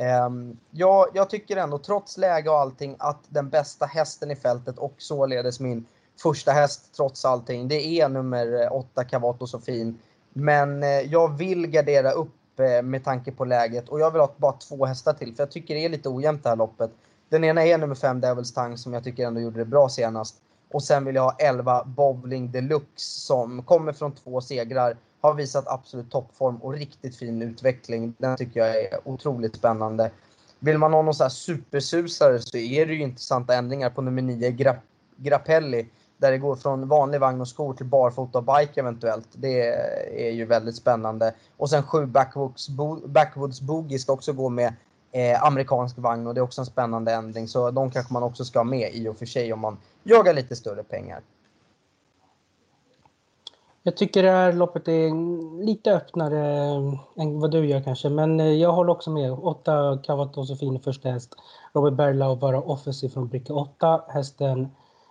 Ehm, 0.00 0.56
jag, 0.70 1.06
jag 1.14 1.30
tycker 1.30 1.56
ändå, 1.56 1.78
trots 1.78 2.18
läge 2.18 2.50
och 2.50 2.58
allting, 2.58 2.96
att 2.98 3.18
den 3.28 3.48
bästa 3.48 3.86
hästen 3.86 4.30
i 4.30 4.36
fältet 4.36 4.78
och 4.78 4.94
således 4.98 5.60
min 5.60 5.86
första 6.22 6.52
häst 6.52 6.94
trots 6.96 7.24
allting, 7.24 7.68
det 7.68 8.00
är 8.00 8.08
nummer 8.08 8.62
eh, 8.62 8.72
8 8.72 9.04
Cavato 9.04 9.46
Sofin. 9.46 9.98
Men 10.32 10.82
eh, 10.82 10.88
jag 10.88 11.38
vill 11.38 11.66
gardera 11.66 12.10
upp 12.10 12.60
eh, 12.60 12.82
med 12.82 13.04
tanke 13.04 13.32
på 13.32 13.44
läget 13.44 13.88
och 13.88 14.00
jag 14.00 14.10
vill 14.10 14.20
ha 14.20 14.32
bara 14.36 14.52
två 14.52 14.86
hästar 14.86 15.12
till 15.12 15.34
för 15.34 15.42
jag 15.42 15.50
tycker 15.50 15.74
det 15.74 15.84
är 15.84 15.88
lite 15.88 16.08
ojämnt 16.08 16.42
det 16.42 16.48
här 16.48 16.56
loppet. 16.56 16.90
Den 17.28 17.44
ena 17.44 17.64
är 17.64 17.78
nummer 17.78 17.94
5 17.94 18.20
Devils 18.20 18.54
Tang 18.54 18.78
som 18.78 18.94
jag 18.94 19.04
tycker 19.04 19.26
ändå 19.26 19.40
gjorde 19.40 19.58
det 19.58 19.64
bra 19.64 19.88
senast. 19.88 20.36
Och 20.72 20.82
sen 20.82 21.04
vill 21.04 21.14
jag 21.14 21.22
ha 21.22 21.36
11 21.38 21.84
Bowling 21.84 22.50
Deluxe 22.50 23.20
som 23.20 23.62
kommer 23.62 23.92
från 23.92 24.12
två 24.12 24.40
segrar. 24.40 24.96
Har 25.20 25.34
visat 25.34 25.68
absolut 25.68 26.10
toppform 26.10 26.56
och 26.56 26.72
riktigt 26.72 27.16
fin 27.16 27.42
utveckling. 27.42 28.14
Den 28.18 28.36
tycker 28.36 28.60
jag 28.60 28.80
är 28.80 29.08
otroligt 29.08 29.56
spännande. 29.56 30.10
Vill 30.58 30.78
man 30.78 30.92
ha 30.92 31.02
någon 31.02 31.14
sån 31.14 31.24
här 31.24 31.28
supersusare 31.28 32.38
så 32.38 32.56
är 32.56 32.86
det 32.86 32.94
ju 32.94 33.02
intressanta 33.02 33.54
ändringar 33.54 33.90
på 33.90 34.02
nummer 34.02 34.22
9 34.22 34.50
Gra 34.50 34.76
Grappelli. 35.16 35.88
Där 36.18 36.30
det 36.30 36.38
går 36.38 36.56
från 36.56 36.88
vanlig 36.88 37.20
vagn 37.20 37.40
och 37.40 37.48
skor 37.48 37.74
till 37.74 37.86
barfota 37.86 38.38
och 38.38 38.44
bike 38.44 38.80
eventuellt. 38.80 39.28
Det 39.32 39.62
är 40.28 40.30
ju 40.30 40.44
väldigt 40.44 40.76
spännande. 40.76 41.34
Och 41.56 41.70
sen 41.70 41.82
7 41.82 42.06
Backwoods, 42.06 42.68
Bo 42.68 43.08
Backwoods 43.08 43.60
Boogie 43.60 43.98
ska 43.98 44.12
också 44.12 44.32
gå 44.32 44.48
med 44.48 44.74
eh, 45.12 45.44
amerikansk 45.44 45.98
vagn 45.98 46.26
och 46.26 46.34
det 46.34 46.40
är 46.40 46.42
också 46.42 46.60
en 46.60 46.66
spännande 46.66 47.12
ändring. 47.12 47.48
Så 47.48 47.70
de 47.70 47.90
kanske 47.90 48.12
man 48.12 48.22
också 48.22 48.44
ska 48.44 48.58
ha 48.58 48.64
med 48.64 48.94
i 48.94 49.08
och 49.08 49.16
för 49.16 49.26
sig 49.26 49.52
om 49.52 49.60
man 49.60 49.78
jagar 50.02 50.34
lite 50.34 50.56
större 50.56 50.82
pengar. 50.82 51.20
Jag 53.82 53.96
tycker 53.96 54.22
det 54.22 54.30
här 54.30 54.52
loppet 54.52 54.88
är 54.88 55.64
lite 55.64 55.92
öppnare 55.92 56.40
än 57.16 57.40
vad 57.40 57.50
du 57.50 57.66
gör 57.66 57.82
kanske, 57.82 58.08
men 58.08 58.40
eh, 58.40 58.46
jag 58.46 58.72
håller 58.72 58.92
också 58.92 59.10
med. 59.10 59.32
8 59.32 59.98
Cavato 60.04 60.44
första 60.84 61.10
häst. 61.10 61.34
Robert 61.72 61.94
Berlau 61.94 62.36
bara 62.36 62.62
offensiv 62.62 63.08
från 63.08 63.28
bricka 63.28 63.54
8. 63.54 64.04
Hästen 64.08 64.68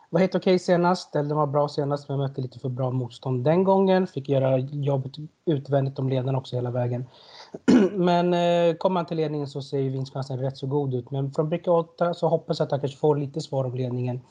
var 0.10 0.20
helt 0.20 0.36
okej 0.36 0.56
okay 0.56 0.60
senast, 0.60 1.16
eller 1.16 1.30
den 1.30 1.38
var 1.38 1.48
bra 1.48 1.68
senast, 1.68 2.10
men 2.10 2.18
mötte 2.18 2.42
lite 2.42 2.60
för 2.60 2.70
bra 2.70 2.92
motstånd 2.92 3.44
den 3.44 3.64
gången. 3.64 4.08
Fick 4.08 4.30
göra 4.30 4.58
jobbet 4.58 5.12
utvändigt 5.46 6.00
om 6.00 6.10
ledarna 6.10 6.38
också 6.38 6.56
hela 6.56 6.72
vägen. 6.72 7.06
Men 7.94 8.34
eh, 8.34 8.76
kommer 8.76 9.00
han 9.00 9.06
till 9.06 9.18
ledningen 9.18 9.48
så 9.48 9.62
ser 9.62 9.80
ju 9.80 9.90
vinstchansen 9.90 10.40
rätt 10.40 10.58
så 10.58 10.68
god 10.68 10.94
ut. 10.94 11.12
Men 11.12 11.32
från 11.32 11.50
bricka 11.50 11.72
8 11.72 12.14
så 12.14 12.28
hoppas 12.28 12.60
jag 12.60 12.66
att 12.66 12.72
han 12.72 12.80
kanske 12.80 12.98
får 12.98 13.16
lite 13.16 13.42
svar 13.42 13.66
om 13.66 13.76
ledningen. 13.76 14.22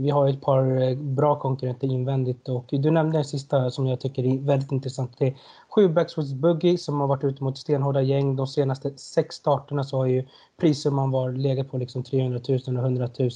Vi 0.00 0.10
har 0.10 0.28
ett 0.28 0.40
par 0.40 0.82
eh, 0.82 0.96
bra 0.96 1.38
konkurrenter 1.38 1.86
invändigt 1.86 2.48
och 2.48 2.64
du 2.70 2.90
nämnde 2.90 3.18
den 3.18 3.24
sista 3.24 3.70
som 3.70 3.86
jag 3.86 4.00
tycker 4.00 4.24
är 4.24 4.38
väldigt 4.38 4.72
intressant. 4.72 5.18
Det 5.18 5.26
är 5.26 5.36
sju 5.68 5.88
Backwards 5.88 6.32
Buggy 6.32 6.78
som 6.78 7.00
har 7.00 7.06
varit 7.06 7.24
ute 7.24 7.44
mot 7.44 7.58
stenhårda 7.58 8.02
gäng. 8.02 8.36
De 8.36 8.46
senaste 8.46 8.98
sex 8.98 9.36
starterna 9.36 9.84
så 9.84 9.96
har 9.96 10.06
ju 10.06 10.24
prissumman 10.60 11.10
var 11.10 11.32
legat 11.32 11.70
på 11.70 11.78
liksom 11.78 12.02
300 12.02 12.40
000 12.48 12.58
och 12.58 12.84
100 12.84 13.08
000 13.18 13.30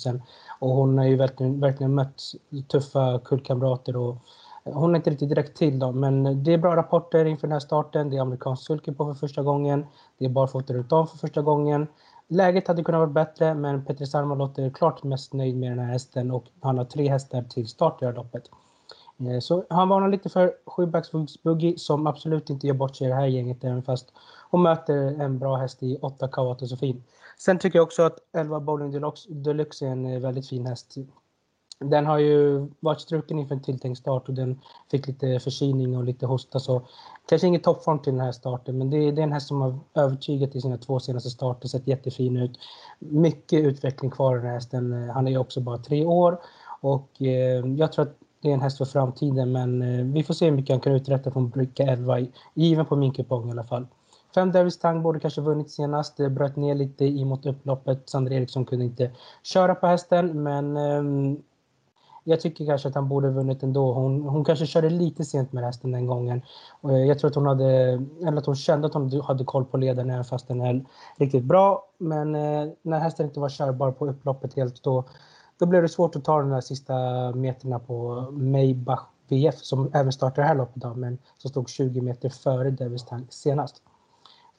och 0.61 0.71
hon 0.71 0.99
har 0.99 1.05
ju 1.05 1.17
verkligen, 1.17 1.61
verkligen 1.61 1.95
mött 1.95 2.23
tuffa 2.69 3.21
kullkamrater 3.25 3.97
och 3.97 4.17
hon 4.65 4.95
är 4.95 4.97
inte 4.97 5.11
riktigt 5.11 5.29
direkt 5.29 5.57
till 5.57 5.79
dem, 5.79 6.01
men 6.01 6.45
det 6.45 6.53
är 6.53 6.59
bra 6.59 6.77
rapporter 6.77 7.25
inför 7.25 7.47
den 7.47 7.53
här 7.53 7.61
starten. 7.61 8.11
Det 8.11 8.17
är 8.17 8.21
amerikansk 8.21 8.67
sulky 8.67 8.93
på 8.93 9.05
för 9.05 9.15
första 9.15 9.43
gången. 9.43 9.87
Det 10.19 10.25
är 10.25 10.29
barfota 10.29 10.75
runt 10.75 10.93
om 10.93 11.07
för 11.07 11.19
första 11.19 11.43
gången. 11.43 11.87
Läget 12.33 12.69
hade 12.69 12.85
kunnat 12.85 12.99
vara 12.99 13.11
bättre, 13.11 13.55
men 13.55 13.85
Petri 13.85 14.07
Sarma 14.07 14.53
är 14.57 14.71
klart 14.71 15.03
mest 15.03 15.33
nöjd 15.33 15.57
med 15.57 15.71
den 15.71 15.79
här 15.79 15.93
hästen 15.93 16.31
och 16.31 16.45
han 16.61 16.79
har 16.79 16.85
tre 16.85 17.09
hästar 17.09 17.43
till 17.43 17.69
start 17.69 18.03
i 18.03 18.05
det 18.05 18.11
här 18.11 18.17
loppet. 18.17 18.51
Eh, 19.21 19.41
så 19.41 19.65
han 19.71 19.89
varnar 19.89 20.09
lite 20.09 20.29
för 20.29 20.53
Sjubacks 20.67 21.11
Buggy 21.43 21.77
som 21.77 22.07
absolut 22.07 22.51
inte 22.51 22.67
gör 22.67 22.75
bort 22.75 22.97
sig 22.97 23.07
i 23.07 23.11
det 23.11 23.17
här 23.17 23.27
gänget 23.27 23.65
även 23.65 23.83
fast 23.83 24.13
hon 24.51 24.63
möter 24.63 25.21
en 25.21 25.39
bra 25.39 25.57
häst 25.57 25.83
i 25.83 25.99
8 26.03 26.29
Kawato 26.29 26.67
Sofin. 26.67 27.05
Sen 27.39 27.59
tycker 27.59 27.79
jag 27.79 27.85
också 27.85 28.03
att 28.03 28.19
11 28.33 28.61
Bowling 28.61 28.91
Deluxe, 28.91 29.33
Deluxe 29.33 29.87
är 29.87 29.91
en 29.91 30.07
eh, 30.07 30.21
väldigt 30.21 30.49
fin 30.49 30.67
häst. 30.67 30.97
Den 31.79 32.07
har 32.07 32.19
ju 32.19 32.69
varit 32.81 33.01
struken 33.01 33.39
inför 33.39 33.55
en 33.55 33.63
tilltänkt 33.63 33.99
start 33.99 34.29
och 34.29 34.35
den 34.35 34.61
fick 34.91 35.07
lite 35.07 35.41
förkylning 35.41 35.97
och 35.97 36.05
lite 36.05 36.27
hosta 36.27 36.61
så 36.61 36.83
kanske 37.29 37.47
ingen 37.47 37.61
toppform 37.61 37.99
till 37.99 38.13
den 38.13 38.21
här 38.21 38.33
starten 38.33 38.79
men 38.79 38.91
det 38.91 38.97
är, 38.97 39.13
den 39.13 39.33
här 39.33 39.41
som 39.41 39.61
har 39.61 39.79
övertygat 39.95 40.57
i 40.57 40.61
sina 40.61 40.79
två 40.79 41.01
senaste 41.01 41.31
starter, 41.31 41.69
sett 41.69 41.87
jättefin 41.87 42.37
ut. 42.37 42.59
Mycket 42.99 43.65
utveckling 43.65 44.11
kvar 44.11 44.35
i 44.37 44.39
den 44.39 44.47
här 44.47 44.55
hästen. 44.55 45.11
Han 45.11 45.27
är 45.27 45.31
ju 45.31 45.39
också 45.39 45.61
bara 45.61 45.79
tre 45.79 46.05
år 46.05 46.41
och 46.81 47.23
eh, 47.23 47.67
jag 47.67 47.93
tror 47.93 48.03
att 48.03 48.17
det 48.43 48.49
är 48.49 48.55
en 48.55 48.61
häst 48.61 48.79
för 48.79 48.85
framtiden 48.85 49.53
men 49.53 49.83
eh, 49.83 50.05
vi 50.05 50.23
får 50.23 50.35
se 50.35 50.45
hur 50.45 50.53
mycket 50.53 50.75
han 50.75 50.81
kan 50.81 50.93
uträtta 50.93 51.31
från 51.31 51.51
bricka 51.51 51.83
11, 51.83 52.19
given 52.55 52.87
på 52.87 52.97
min 52.97 53.13
kupong 53.13 53.49
i 53.49 53.51
alla 53.51 53.65
fall. 53.65 53.87
Fem 54.35 54.53
Davis 54.53 54.79
Tang 54.79 55.03
borde 55.03 55.21
kanske 55.21 55.41
vunnit 55.41 55.71
senast. 55.71 56.17
Det 56.17 56.31
bröt 56.31 56.57
ner 56.57 56.75
lite 56.75 57.05
i 57.05 57.25
mot 57.25 57.47
upploppet. 57.47 58.09
Sandra 58.09 58.35
Eriksson 58.35 58.65
kunde 58.65 58.85
inte 58.85 59.11
köra 59.43 59.75
på 59.75 59.87
hästen 59.87 60.43
men 60.43 60.77
eh, 60.77 61.39
jag 62.25 62.41
tycker 62.41 62.67
kanske 62.67 62.89
att 62.89 62.95
han 62.95 63.09
borde 63.09 63.31
vunnit 63.31 63.63
ändå. 63.63 63.93
Hon, 63.93 64.23
hon 64.23 64.45
kanske 64.45 64.67
körde 64.67 64.91
lite 64.91 65.25
sent 65.25 65.53
med 65.53 65.65
hästen 65.65 65.93
den 65.93 66.07
gången. 66.07 66.43
Och 66.81 66.99
jag 66.99 67.19
tror 67.19 67.31
att 67.31 67.35
hon 67.35 67.47
hade, 67.47 67.67
eller 68.21 68.37
att 68.37 68.47
hon 68.47 68.57
kände 68.57 68.87
att 68.87 68.95
hon 68.95 69.21
hade 69.21 69.45
koll 69.45 69.65
på 69.65 69.77
leden 69.77 70.11
även 70.11 70.25
fast 70.25 70.49
den 70.49 70.61
är 70.61 70.85
riktigt 71.17 71.45
bra. 71.45 71.85
Men 71.99 72.35
eh, 72.35 72.69
när 72.83 72.99
hästen 72.99 73.27
inte 73.27 73.41
var 73.41 73.49
körbar 73.49 73.93
på 73.93 74.07
upploppet 74.07 74.55
helt 74.55 74.83
då, 74.83 75.05
då 75.59 75.67
blev 75.67 75.83
det 75.83 75.89
svårt 75.89 76.17
att 76.17 76.25
ta 76.25 76.41
de 76.41 76.51
där 76.51 76.61
sista 76.61 76.95
meterna 77.35 77.79
på 77.79 78.27
Maybach 78.31 79.03
VF 79.29 79.59
som 79.59 79.91
även 79.95 80.13
startar 80.13 80.43
det 80.43 80.49
här 80.49 80.55
loppet 80.55 80.83
då, 80.83 80.95
men 80.95 81.19
som 81.39 81.51
stod 81.51 81.69
20 81.69 82.01
meter 82.01 82.29
före 82.29 82.71
Davis 82.71 83.05
Tank 83.05 83.33
senast. 83.33 83.83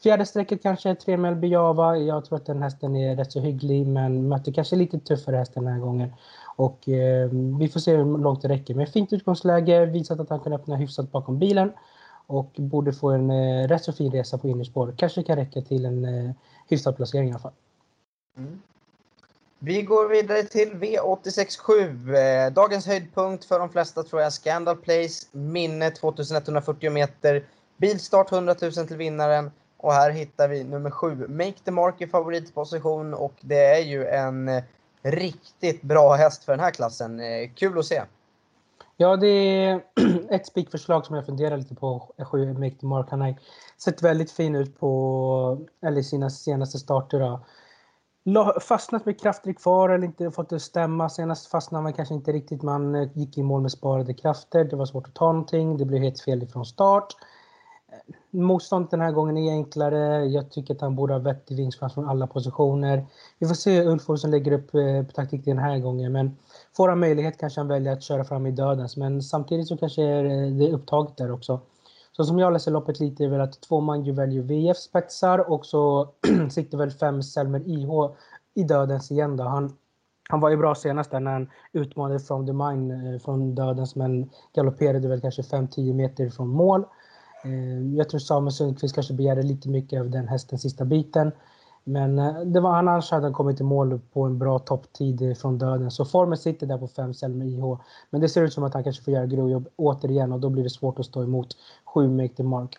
Fjärde 0.03 0.25
strecket 0.25 0.63
kanske 0.63 0.95
tre 0.95 1.17
mil 1.17 1.35
Biava. 1.35 1.97
Jag 1.97 2.25
tror 2.25 2.37
att 2.37 2.45
den 2.45 2.61
hästen 2.61 2.95
är 2.95 3.15
rätt 3.15 3.31
så 3.31 3.39
hygglig 3.39 3.87
men 3.87 4.27
möter 4.27 4.51
kanske 4.51 4.75
lite 4.75 4.99
tuffare 4.99 5.35
häst 5.35 5.53
den 5.53 5.67
här 5.67 5.79
gången. 5.79 6.13
Och 6.55 6.89
eh, 6.89 7.29
vi 7.59 7.69
får 7.69 7.79
se 7.79 7.95
hur 7.95 8.17
långt 8.17 8.41
det 8.41 8.47
räcker. 8.47 8.75
Men 8.75 8.87
fint 8.87 9.13
utgångsläge, 9.13 9.85
visat 9.85 10.19
att 10.19 10.29
han 10.29 10.39
kan 10.39 10.53
öppna 10.53 10.75
hyfsat 10.75 11.11
bakom 11.11 11.39
bilen 11.39 11.71
och 12.27 12.51
borde 12.55 12.93
få 12.93 13.09
en 13.09 13.31
eh, 13.31 13.67
rätt 13.67 13.83
så 13.83 13.93
fin 13.93 14.11
resa 14.11 14.37
på 14.37 14.47
innerspår. 14.47 14.93
Kanske 14.97 15.23
kan 15.23 15.35
räcka 15.35 15.61
till 15.61 15.85
en 15.85 16.05
eh, 16.05 16.31
hyfsad 16.69 16.95
placering 16.95 17.29
i 17.29 17.31
alla 17.31 17.39
fall. 17.39 17.51
Mm. 18.37 18.61
Vi 19.59 19.81
går 19.81 20.09
vidare 20.09 20.43
till 20.43 20.71
V867. 20.73 22.15
Eh, 22.15 22.53
dagens 22.53 22.87
höjdpunkt 22.87 23.45
för 23.45 23.59
de 23.59 23.69
flesta 23.69 24.03
tror 24.03 24.21
jag 24.21 24.33
Scandal 24.33 24.77
Place. 24.77 25.27
Minne 25.31 25.91
2140 25.91 26.91
meter. 26.91 27.43
Bilstart 27.77 28.31
100 28.31 28.55
000 28.61 28.71
till 28.71 28.97
vinnaren. 28.97 29.51
Och 29.83 29.93
här 29.93 30.11
hittar 30.11 30.47
vi 30.47 30.63
nummer 30.63 30.91
7, 30.91 31.27
Make 31.27 31.59
the 31.65 31.71
Mark 31.71 32.01
i 32.01 32.07
favoritposition 32.07 33.13
och 33.13 33.33
det 33.41 33.65
är 33.65 33.81
ju 33.81 34.07
en 34.07 34.49
eh, 34.49 34.63
riktigt 35.01 35.81
bra 35.81 36.13
häst 36.13 36.43
för 36.43 36.53
den 36.53 36.59
här 36.59 36.71
klassen. 36.71 37.19
Eh, 37.19 37.49
kul 37.55 37.79
att 37.79 37.85
se! 37.85 38.01
Ja, 38.97 39.15
det 39.15 39.27
är 39.27 39.81
ett 40.29 40.47
spikförslag 40.47 41.05
som 41.05 41.15
jag 41.15 41.25
funderar 41.25 41.57
lite 41.57 41.75
på. 41.75 42.13
7 42.31 42.53
Make 42.53 42.75
the 42.75 42.85
Mark. 42.85 43.07
Han 43.09 43.21
har 43.21 43.35
sett 43.77 44.03
väldigt 44.03 44.31
fin 44.31 44.55
ut 44.55 44.79
på 44.79 45.67
eller 45.81 46.01
sina 46.01 46.29
senaste 46.29 46.79
starter. 46.79 47.39
Då. 48.25 48.59
Fastnat 48.59 49.05
med 49.05 49.21
krafter 49.21 49.53
kvar 49.53 49.89
eller 49.89 50.05
inte 50.05 50.31
fått 50.31 50.49
det 50.49 50.55
att 50.55 50.61
stämma. 50.61 51.09
Senast 51.09 51.47
fastnade 51.47 51.83
man 51.83 51.93
kanske 51.93 52.13
inte 52.13 52.31
riktigt. 52.31 52.61
Man 52.61 52.95
eh, 52.95 53.09
gick 53.13 53.37
i 53.37 53.43
mål 53.43 53.61
med 53.61 53.71
sparade 53.71 54.13
krafter. 54.13 54.63
Det 54.63 54.75
var 54.75 54.85
svårt 54.85 55.07
att 55.07 55.15
ta 55.15 55.31
någonting. 55.31 55.77
Det 55.77 55.85
blev 55.85 56.01
helt 56.01 56.21
fel 56.21 56.43
ifrån 56.43 56.65
start. 56.65 57.15
Motståndet 58.31 58.91
den 58.91 59.01
här 59.01 59.11
gången 59.11 59.37
är 59.37 59.51
enklare. 59.51 60.25
Jag 60.25 60.51
tycker 60.51 60.75
att 60.75 60.81
han 60.81 60.95
borde 60.95 61.13
ha 61.13 61.19
vettig 61.19 61.57
vinstchans 61.57 61.93
från 61.93 62.09
alla 62.09 62.27
positioner. 62.27 63.05
Vi 63.39 63.47
får 63.47 63.55
se 63.55 63.81
hur 63.81 63.89
Ulf 63.89 64.09
Olsson 64.09 64.31
lägger 64.31 64.51
upp 64.51 64.75
eh, 64.75 65.03
taktik 65.15 65.45
den 65.45 65.57
här 65.57 65.79
gången. 65.79 66.11
Men 66.11 66.37
får 66.77 66.89
han 66.89 66.99
möjlighet 66.99 67.39
kanske 67.39 67.59
han 67.59 67.67
väljer 67.67 67.93
att 67.93 68.03
köra 68.03 68.23
fram 68.23 68.45
i 68.45 68.51
dödens. 68.51 68.97
Men 68.97 69.21
samtidigt 69.21 69.67
så 69.67 69.77
kanske 69.77 70.03
eh, 70.03 70.51
det 70.51 70.69
är 70.69 70.73
upptaget 70.73 71.17
där 71.17 71.31
också. 71.31 71.59
Så 72.11 72.23
som 72.23 72.39
jag 72.39 72.53
läser 72.53 72.71
loppet 72.71 72.99
lite 72.99 73.23
är 73.23 73.27
väl 73.27 73.41
att 73.41 73.61
två 73.61 73.81
man 73.81 74.03
ju 74.03 74.11
väljer 74.11 74.41
VF 74.41 74.77
spetsar 74.77 75.51
och 75.51 75.65
så 75.65 76.09
sitter 76.51 76.77
väl 76.77 76.91
fem 76.91 77.23
Selmer 77.23 77.61
IH 77.67 78.15
i 78.53 78.63
dödens 78.63 79.11
igen 79.11 79.37
då. 79.37 79.43
Han, 79.43 79.77
han 80.29 80.39
var 80.39 80.49
ju 80.49 80.57
bra 80.57 80.75
senast 80.75 81.11
där 81.11 81.19
när 81.19 81.31
han 81.31 81.49
utmanade 81.73 82.19
From 82.19 82.47
the 82.47 82.53
Mine 82.53 83.13
eh, 83.13 83.19
från 83.19 83.55
dödens 83.55 83.95
men 83.95 84.29
galopperade 84.55 85.07
väl 85.07 85.21
kanske 85.21 85.41
5-10 85.41 85.93
meter 85.93 86.29
från 86.29 86.47
mål. 86.47 86.85
Eh, 87.43 87.95
jag 87.97 88.09
tror 88.09 88.19
Samuel 88.19 88.51
Sundqvist 88.51 88.95
kanske 88.95 89.13
begärde 89.13 89.41
lite 89.41 89.69
mycket 89.69 89.99
av 90.01 90.09
den 90.09 90.27
hästen 90.27 90.59
sista 90.59 90.85
biten. 90.85 91.31
Men 91.83 92.19
eh, 92.19 92.39
det 92.39 92.59
var, 92.59 92.75
annars 92.75 93.11
hade 93.11 93.25
han 93.25 93.33
kommit 93.33 93.59
i 93.59 93.63
mål 93.63 93.99
på 94.13 94.23
en 94.23 94.39
bra 94.39 94.59
topptid 94.59 95.37
från 95.37 95.57
döden. 95.57 95.91
Så 95.91 96.05
formen 96.05 96.37
sitter 96.37 96.67
där 96.67 96.77
på 96.77 96.87
5 96.87 97.37
med 97.37 97.47
IH. 97.47 97.77
Men 98.09 98.21
det 98.21 98.29
ser 98.29 98.43
ut 98.43 98.53
som 98.53 98.63
att 98.63 98.73
han 98.73 98.83
kanske 98.83 99.03
får 99.03 99.13
göra 99.13 99.25
grovjobb 99.25 99.67
återigen 99.75 100.31
och 100.31 100.39
då 100.39 100.49
blir 100.49 100.63
det 100.63 100.69
svårt 100.69 100.99
att 100.99 101.05
stå 101.05 101.23
emot 101.23 101.47
7 101.93 102.09
Make 102.09 102.35
the 102.35 102.43
Mark. 102.43 102.77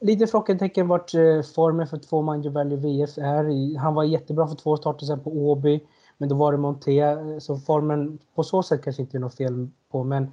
Lite 0.00 0.26
frågetecken 0.26 0.88
vart 0.88 1.14
eh, 1.14 1.42
formen 1.54 1.86
för 1.86 1.96
två 1.96 2.22
man 2.22 2.52
Value 2.52 2.76
VF 2.76 3.18
är. 3.18 3.78
Han 3.78 3.94
var 3.94 4.04
jättebra 4.04 4.46
för 4.46 4.56
två 4.56 4.76
starter 4.76 5.06
sen 5.06 5.20
på 5.20 5.30
Åby. 5.30 5.80
Men 6.18 6.28
då 6.28 6.34
var 6.34 6.52
det 6.52 6.58
Monté, 6.58 7.00
så 7.40 7.56
formen 7.56 8.18
på 8.34 8.42
så 8.42 8.62
sätt 8.62 8.82
kanske 8.84 9.02
inte 9.02 9.16
är 9.16 9.20
något 9.20 9.34
fel 9.34 9.68
på. 9.90 10.04
Men 10.04 10.32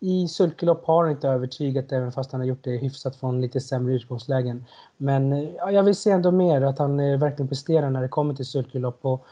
i 0.00 0.28
sulkelopp 0.28 0.86
har 0.86 1.02
han 1.02 1.12
inte 1.12 1.28
övertygat 1.28 1.92
även 1.92 2.12
fast 2.12 2.32
han 2.32 2.40
har 2.40 2.48
gjort 2.48 2.64
det 2.64 2.76
hyfsat 2.76 3.16
från 3.16 3.40
lite 3.40 3.60
sämre 3.60 3.94
utgångslägen. 3.94 4.64
Men 4.96 5.54
ja, 5.54 5.70
jag 5.70 5.82
vill 5.82 5.96
se 5.96 6.10
ändå 6.10 6.30
mer 6.30 6.62
att 6.62 6.78
han 6.78 7.00
eh, 7.00 7.18
verkligen 7.18 7.48
presterar 7.48 7.90
när 7.90 8.02
det 8.02 8.08
kommer 8.08 8.34
till 8.34 8.46
sulkelopp. 8.46 8.98
Och 9.02 9.26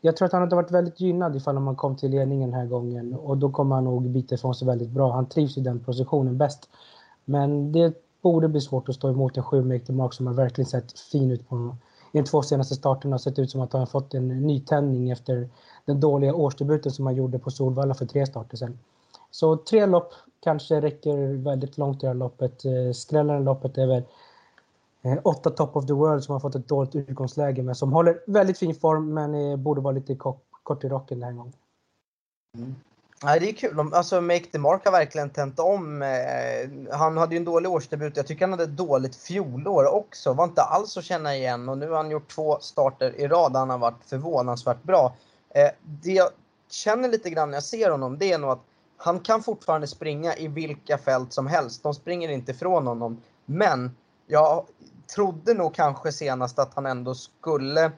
jag 0.00 0.16
tror 0.16 0.26
att 0.26 0.32
han 0.32 0.42
hade 0.42 0.56
varit 0.56 0.70
väldigt 0.70 1.00
gynnad 1.00 1.36
ifall 1.36 1.58
man 1.58 1.76
kom 1.76 1.96
till 1.96 2.10
ledningen 2.10 2.50
den 2.50 2.60
här 2.60 2.66
gången 2.66 3.14
och 3.14 3.36
då 3.36 3.50
kommer 3.50 3.74
han 3.74 3.84
nog 3.84 4.10
bita 4.10 4.34
ifrån 4.34 4.54
sig 4.54 4.66
väldigt 4.66 4.90
bra. 4.90 5.12
Han 5.12 5.28
trivs 5.28 5.58
i 5.58 5.60
den 5.60 5.80
positionen 5.80 6.38
bäst. 6.38 6.68
Men 7.24 7.72
det 7.72 7.94
borde 8.22 8.48
bli 8.48 8.60
svårt 8.60 8.88
att 8.88 8.94
stå 8.94 9.10
emot 9.10 9.36
en 9.36 9.42
7 9.42 9.62
Mark 9.88 10.12
som 10.12 10.26
har 10.26 10.34
verkligen 10.34 10.66
sett 10.66 10.98
fin 10.98 11.30
ut 11.30 11.48
på 11.48 11.76
i 12.12 12.18
de 12.18 12.24
två 12.24 12.42
senaste 12.42 12.74
starterna. 12.74 13.14
har 13.14 13.18
Sett 13.18 13.38
ut 13.38 13.50
som 13.50 13.60
att 13.60 13.72
han 13.72 13.80
har 13.80 13.86
fått 13.86 14.14
en 14.14 14.28
nytändning 14.28 15.10
efter 15.10 15.48
den 15.84 16.00
dåliga 16.00 16.34
årsdebuten 16.34 16.92
som 16.92 17.06
han 17.06 17.14
gjorde 17.14 17.38
på 17.38 17.50
Solvalla 17.50 17.94
för 17.94 18.06
tre 18.06 18.26
starter 18.26 18.56
sedan. 18.56 18.78
Så 19.34 19.56
tre 19.56 19.86
lopp 19.86 20.12
kanske 20.40 20.80
räcker 20.80 21.44
väldigt 21.44 21.78
långt 21.78 21.96
i 21.96 22.00
det 22.00 22.06
här 22.06 22.14
loppet. 22.14 22.64
Eh, 22.64 22.92
skrällen 22.92 23.42
i 23.42 23.44
loppet 23.44 23.78
är 23.78 23.86
väl 23.86 24.02
eh, 25.02 25.18
åtta 25.22 25.50
Top 25.50 25.76
of 25.76 25.86
the 25.86 25.92
World 25.92 26.24
som 26.24 26.32
har 26.32 26.40
fått 26.40 26.54
ett 26.54 26.68
dåligt 26.68 26.94
utgångsläge 26.94 27.62
men 27.62 27.74
som 27.74 27.92
håller 27.92 28.20
väldigt 28.26 28.58
fin 28.58 28.74
form 28.74 29.14
men 29.14 29.34
eh, 29.34 29.56
borde 29.56 29.80
vara 29.80 29.92
lite 29.92 30.16
kort 30.62 30.84
i 30.84 30.88
rocken 30.88 31.20
den 31.20 31.28
här 31.28 31.36
gången. 31.36 31.52
Mm. 32.56 32.74
Nej, 33.24 33.40
det 33.40 33.48
är 33.48 33.52
kul. 33.52 33.80
Alltså, 33.92 34.20
Make 34.20 34.44
the 34.44 34.58
Mark 34.58 34.84
har 34.84 34.92
verkligen 34.92 35.30
tänt 35.30 35.58
om. 35.58 36.02
Eh, 36.02 36.96
han 36.96 37.16
hade 37.16 37.34
ju 37.34 37.38
en 37.38 37.44
dålig 37.44 37.70
årsdebut. 37.70 38.16
Jag 38.16 38.26
tycker 38.26 38.40
han 38.40 38.52
hade 38.52 38.64
ett 38.64 38.76
dåligt 38.76 39.16
fjolår 39.16 39.94
också. 39.94 40.32
Var 40.32 40.44
inte 40.44 40.62
alls 40.62 40.96
att 40.96 41.04
känna 41.04 41.36
igen 41.36 41.68
och 41.68 41.78
nu 41.78 41.88
har 41.88 41.96
han 41.96 42.10
gjort 42.10 42.34
två 42.34 42.58
starter 42.60 43.20
i 43.20 43.28
rad. 43.28 43.56
Han 43.56 43.70
har 43.70 43.78
varit 43.78 44.04
förvånansvärt 44.06 44.82
bra. 44.82 45.14
Det 45.82 46.12
jag 46.12 46.28
känner 46.70 47.08
lite 47.08 47.30
grann 47.30 47.50
när 47.50 47.56
jag 47.56 47.64
ser 47.64 47.90
honom, 47.90 48.18
det 48.18 48.32
är 48.32 48.38
nog 48.38 48.50
att 48.50 48.64
han 48.96 49.20
kan 49.20 49.42
fortfarande 49.42 49.86
springa 49.86 50.36
i 50.36 50.48
vilka 50.48 50.98
fält 50.98 51.32
som 51.32 51.46
helst. 51.46 51.82
De 51.82 51.94
springer 51.94 52.28
inte 52.28 52.52
ifrån 52.52 52.86
honom. 52.86 53.22
Men 53.46 53.96
jag 54.26 54.66
trodde 55.14 55.54
nog 55.54 55.74
kanske 55.74 56.12
senast 56.12 56.58
att 56.58 56.74
han 56.74 56.86
ändå 56.86 57.14
skulle 57.14 57.92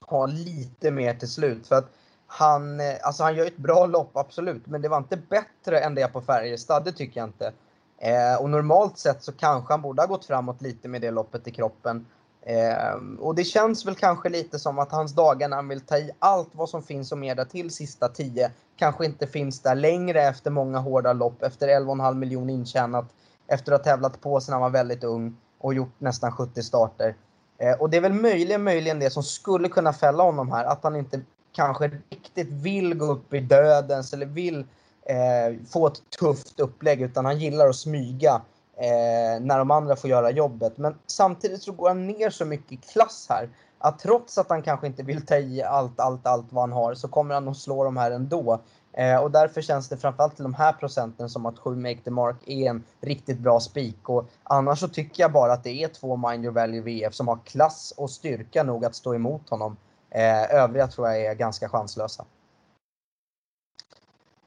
ha 0.00 0.26
lite 0.26 0.90
mer 0.90 1.14
till 1.14 1.30
slut. 1.30 1.66
För 1.66 1.76
att 1.76 1.90
han, 2.26 2.80
eh, 2.80 2.94
alltså 3.02 3.22
han 3.22 3.36
gör 3.36 3.46
ett 3.46 3.56
bra 3.56 3.86
lopp, 3.86 4.16
absolut. 4.16 4.66
Men 4.66 4.82
det 4.82 4.88
var 4.88 4.98
inte 4.98 5.16
bättre 5.16 5.80
än 5.80 5.94
det 5.94 6.12
på 6.12 6.20
Färjestad, 6.20 6.84
det 6.84 6.92
tycker 6.92 7.20
jag 7.20 7.28
inte. 7.28 7.52
Eh, 7.98 8.42
och 8.42 8.50
normalt 8.50 8.98
sett 8.98 9.22
så 9.22 9.32
kanske 9.32 9.72
han 9.72 9.82
borde 9.82 10.02
ha 10.02 10.06
gått 10.06 10.24
framåt 10.24 10.62
lite 10.62 10.88
med 10.88 11.00
det 11.00 11.10
loppet 11.10 11.48
i 11.48 11.50
kroppen. 11.50 12.06
Eh, 12.42 12.94
och 13.20 13.34
det 13.34 13.44
känns 13.44 13.86
väl 13.86 13.94
kanske 13.94 14.28
lite 14.28 14.58
som 14.58 14.78
att 14.78 14.92
hans 14.92 15.14
dagar 15.14 15.48
när 15.48 15.56
han 15.56 15.68
vill 15.68 15.80
ta 15.80 15.96
i 15.96 16.10
allt 16.18 16.48
vad 16.52 16.68
som 16.68 16.82
finns 16.82 17.12
och 17.12 17.18
mer 17.18 17.34
där 17.34 17.44
till 17.44 17.70
sista 17.70 18.08
10 18.08 18.50
kanske 18.82 19.04
inte 19.04 19.26
finns 19.26 19.60
där 19.60 19.74
längre 19.74 20.22
efter 20.22 20.50
många 20.50 20.78
hårda 20.78 21.12
lopp, 21.12 21.42
efter 21.42 21.68
11,5 21.68 22.14
miljoner 22.14 22.54
intjänat, 22.54 23.04
efter 23.46 23.72
att 23.72 23.78
ha 23.78 23.84
tävlat 23.84 24.20
på 24.20 24.40
sedan 24.40 24.52
han 24.52 24.62
var 24.62 24.70
väldigt 24.70 25.04
ung 25.04 25.36
och 25.58 25.74
gjort 25.74 25.94
nästan 25.98 26.32
70 26.32 26.62
starter. 26.62 27.14
Eh, 27.58 27.72
och 27.80 27.90
det 27.90 27.96
är 27.96 28.00
väl 28.00 28.12
möjligen, 28.12 28.62
möjligen 28.62 28.98
det 28.98 29.10
som 29.10 29.22
skulle 29.22 29.68
kunna 29.68 29.92
fälla 29.92 30.22
honom 30.22 30.52
här, 30.52 30.64
att 30.64 30.84
han 30.84 30.96
inte 30.96 31.20
kanske 31.52 31.90
riktigt 32.10 32.50
vill 32.50 32.94
gå 32.94 33.04
upp 33.04 33.34
i 33.34 33.40
dödens 33.40 34.12
eller 34.12 34.26
vill 34.26 34.58
eh, 35.02 35.66
få 35.72 35.86
ett 35.86 36.10
tufft 36.20 36.60
upplägg 36.60 37.02
utan 37.02 37.24
han 37.24 37.38
gillar 37.38 37.68
att 37.68 37.76
smyga 37.76 38.42
eh, 38.82 39.40
när 39.40 39.58
de 39.58 39.70
andra 39.70 39.96
får 39.96 40.10
göra 40.10 40.30
jobbet. 40.30 40.78
Men 40.78 40.98
samtidigt 41.06 41.62
så 41.62 41.72
går 41.72 41.88
han 41.88 42.06
ner 42.06 42.30
så 42.30 42.44
mycket 42.44 42.72
i 42.72 42.76
klass 42.76 43.26
här 43.28 43.48
att 43.78 43.98
trots 43.98 44.38
att 44.38 44.48
han 44.48 44.62
kanske 44.62 44.86
inte 44.86 45.02
vill 45.02 45.26
ta 45.26 45.36
i 45.36 45.62
allt, 45.62 46.00
allt, 46.00 46.26
allt 46.26 46.52
vad 46.52 46.62
han 46.62 46.72
har 46.72 46.94
så 46.94 47.08
kommer 47.08 47.34
han 47.34 47.48
att 47.48 47.56
slå 47.56 47.84
de 47.84 47.96
här 47.96 48.10
ändå. 48.10 48.60
Eh, 48.92 49.16
och 49.16 49.30
därför 49.30 49.60
känns 49.60 49.88
det 49.88 49.96
framförallt 49.96 50.36
till 50.36 50.42
de 50.42 50.54
här 50.54 50.72
procenten 50.72 51.30
som 51.30 51.46
att 51.46 51.58
7 51.58 51.76
Make 51.76 52.00
the 52.04 52.10
Mark 52.10 52.36
är 52.46 52.70
en 52.70 52.84
riktigt 53.00 53.38
bra 53.38 53.60
spik. 53.60 54.08
Och 54.08 54.26
annars 54.42 54.78
så 54.78 54.88
tycker 54.88 55.22
jag 55.22 55.32
bara 55.32 55.52
att 55.52 55.64
det 55.64 55.82
är 55.82 55.88
två 55.88 56.16
Mind 56.16 56.44
Your 56.44 56.54
Value 56.54 56.80
VF 56.80 57.14
som 57.14 57.28
har 57.28 57.38
klass 57.44 57.94
och 57.96 58.10
styrka 58.10 58.62
nog 58.62 58.84
att 58.84 58.94
stå 58.94 59.14
emot 59.14 59.50
honom. 59.50 59.76
Eh, 60.10 60.54
övriga 60.54 60.86
tror 60.86 61.08
jag 61.08 61.26
är 61.26 61.34
ganska 61.34 61.68
chanslösa. 61.68 62.24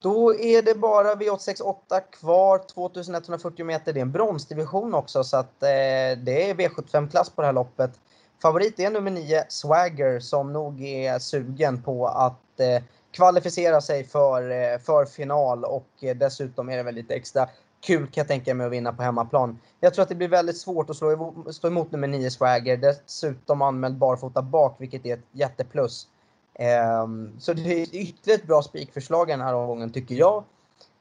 Då 0.05 0.35
är 0.35 0.61
det 0.61 0.75
bara 0.75 1.15
V868 1.15 2.01
kvar, 2.19 2.61
2140 2.73 3.65
meter. 3.65 3.93
Det 3.93 3.99
är 3.99 4.01
en 4.01 4.11
bronsdivision 4.11 4.93
också 4.93 5.23
så 5.23 5.37
att 5.37 5.63
eh, 5.63 5.67
det 6.23 6.49
är 6.49 6.53
V75-klass 6.53 7.29
på 7.29 7.41
det 7.41 7.45
här 7.45 7.53
loppet. 7.53 7.91
Favorit 8.41 8.79
är 8.79 8.89
nummer 8.89 9.11
9, 9.11 9.45
Swagger, 9.49 10.19
som 10.19 10.53
nog 10.53 10.83
är 10.83 11.19
sugen 11.19 11.81
på 11.81 12.07
att 12.07 12.59
eh, 12.59 12.83
kvalificera 13.11 13.81
sig 13.81 14.03
för, 14.03 14.51
eh, 14.51 14.79
för 14.79 15.05
final 15.05 15.63
och 15.63 15.89
eh, 16.01 16.15
dessutom 16.15 16.69
är 16.69 16.77
det 16.77 16.83
väl 16.83 16.95
lite 16.95 17.13
extra 17.15 17.49
kul 17.81 18.07
kan 18.07 18.21
jag 18.21 18.27
tänka 18.27 18.53
mig 18.53 18.65
att 18.65 18.71
vinna 18.73 18.93
på 18.93 19.03
hemmaplan. 19.03 19.59
Jag 19.79 19.93
tror 19.93 20.03
att 20.03 20.09
det 20.09 20.15
blir 20.15 20.27
väldigt 20.27 20.57
svårt 20.57 20.89
att 20.89 20.95
slå, 20.95 21.33
stå 21.51 21.67
emot 21.67 21.91
nummer 21.91 22.07
9 22.07 22.31
Swagger. 22.31 22.77
Dessutom 22.77 23.61
anmäld 23.61 23.97
barfota 23.97 24.41
bak, 24.41 24.75
vilket 24.79 25.05
är 25.05 25.13
ett 25.13 25.25
jätteplus. 25.31 26.07
Ehm, 26.55 27.39
så 27.39 27.53
det 27.53 27.81
är 27.81 27.95
ytterligare 27.95 28.41
ett 28.41 28.47
bra 28.47 28.61
spikförslag 28.61 29.27
den 29.27 29.41
här 29.41 29.53
omgången 29.55 29.91
tycker 29.91 30.15
jag. 30.15 30.43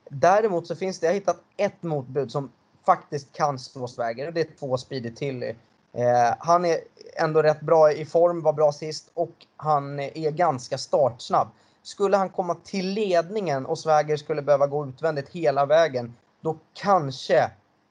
Däremot 0.08 0.66
så 0.66 0.76
finns 0.76 0.98
det, 0.98 1.06
jag 1.06 1.12
har 1.12 1.14
hittat 1.14 1.40
ett 1.56 1.82
motbud 1.82 2.32
som 2.32 2.50
faktiskt 2.86 3.32
kan 3.32 3.58
slå 3.58 3.88
Swagger 3.88 4.26
och 4.26 4.32
det 4.32 4.40
är 4.40 4.58
två 4.58 4.78
Speedy 4.78 5.10
Tilly. 5.10 5.54
Ehm, 5.92 6.34
han 6.38 6.64
är 6.64 6.78
ändå 7.16 7.42
rätt 7.42 7.60
bra 7.60 7.92
i 7.92 8.04
form, 8.04 8.42
var 8.42 8.52
bra 8.52 8.72
sist 8.72 9.10
och 9.14 9.46
han 9.56 10.00
är 10.00 10.30
ganska 10.30 10.78
startsnabb. 10.78 11.48
Skulle 11.82 12.16
han 12.16 12.28
komma 12.28 12.54
till 12.54 12.88
ledningen 12.88 13.66
och 13.66 13.78
Swagger 13.78 14.16
skulle 14.16 14.42
behöva 14.42 14.66
gå 14.66 14.86
utvändigt 14.86 15.28
hela 15.28 15.66
vägen, 15.66 16.14
då 16.40 16.56
kanske, 16.72 17.50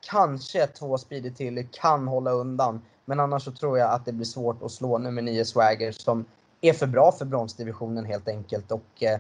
kanske 0.10 0.68
två 0.68 0.98
Speedy 0.98 1.32
Tilly 1.32 1.68
kan 1.72 2.08
hålla 2.08 2.32
undan. 2.32 2.82
Men 3.06 3.20
annars 3.20 3.44
så 3.44 3.52
tror 3.52 3.78
jag 3.78 3.90
att 3.92 4.06
det 4.06 4.12
blir 4.12 4.26
svårt 4.26 4.64
att 4.64 4.72
slå 4.72 4.98
nummer 4.98 5.22
9 5.22 5.46
Swagger 5.46 5.92
som 5.92 6.26
är 6.70 6.74
för 6.74 6.88
bra 6.88 7.12
för 7.12 7.26
bronsdivisionen 7.26 8.06
helt 8.06 8.28
enkelt. 8.28 8.72
Och 8.72 9.04
eh, 9.04 9.20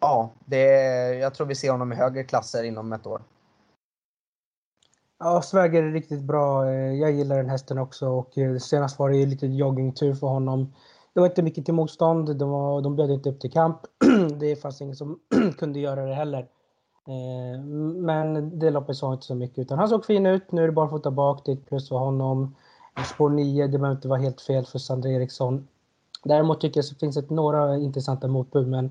ja, 0.00 0.30
det, 0.44 0.64
jag 1.14 1.34
tror 1.34 1.46
vi 1.46 1.54
ser 1.54 1.70
honom 1.70 1.92
i 1.92 1.96
högre 1.96 2.24
klasser 2.24 2.64
inom 2.64 2.92
ett 2.92 3.06
år. 3.06 3.22
Ja, 5.18 5.42
Sväger 5.42 5.82
är 5.82 5.92
riktigt 5.92 6.22
bra. 6.22 6.66
Eh, 6.66 6.92
jag 6.92 7.12
gillar 7.12 7.36
den 7.36 7.48
hästen 7.48 7.78
också 7.78 8.08
och 8.08 8.38
eh, 8.38 8.56
senast 8.56 8.98
var 8.98 9.10
det 9.10 9.16
ju 9.16 9.26
lite 9.26 9.46
joggingtur 9.46 10.14
för 10.14 10.26
honom. 10.26 10.72
Det 11.14 11.20
var 11.20 11.26
inte 11.26 11.42
mycket 11.42 11.64
till 11.64 11.74
motstånd. 11.74 12.36
De, 12.36 12.50
var, 12.50 12.82
de 12.82 12.96
bjöd 12.96 13.10
inte 13.10 13.30
upp 13.30 13.40
till 13.40 13.52
kamp. 13.52 13.78
det 14.40 14.56
fanns 14.56 14.80
ingen 14.80 14.96
som 14.96 15.20
kunde 15.58 15.80
göra 15.80 16.06
det 16.06 16.14
heller. 16.14 16.48
Eh, 17.08 17.60
men 17.96 18.58
det 18.58 18.70
loppet 18.70 18.96
sa 18.96 19.12
inte 19.12 19.26
så 19.26 19.34
mycket 19.34 19.58
utan 19.58 19.78
han 19.78 19.88
såg 19.88 20.04
fin 20.04 20.26
ut. 20.26 20.52
Nu 20.52 20.62
är 20.62 20.66
det 20.66 20.72
bara 20.72 20.84
att 20.84 20.90
fota 20.90 21.10
bak. 21.10 21.42
Det 21.44 21.52
är 21.52 21.56
ett 21.56 21.66
plus 21.66 21.88
för 21.88 21.96
honom. 21.96 22.56
Spår 23.14 23.30
9, 23.30 23.66
det 23.66 23.78
behöver 23.78 23.96
inte 23.96 24.08
vara 24.08 24.20
helt 24.20 24.40
fel 24.40 24.66
för 24.66 24.78
Sandra 24.78 25.10
Eriksson. 25.10 25.68
Däremot 26.24 26.60
tycker 26.60 26.78
jag 26.78 26.84
att 26.84 26.90
det 26.90 27.00
finns 27.00 27.16
ett, 27.16 27.30
några 27.30 27.76
intressanta 27.76 28.28
motbud 28.28 28.68
men 28.68 28.84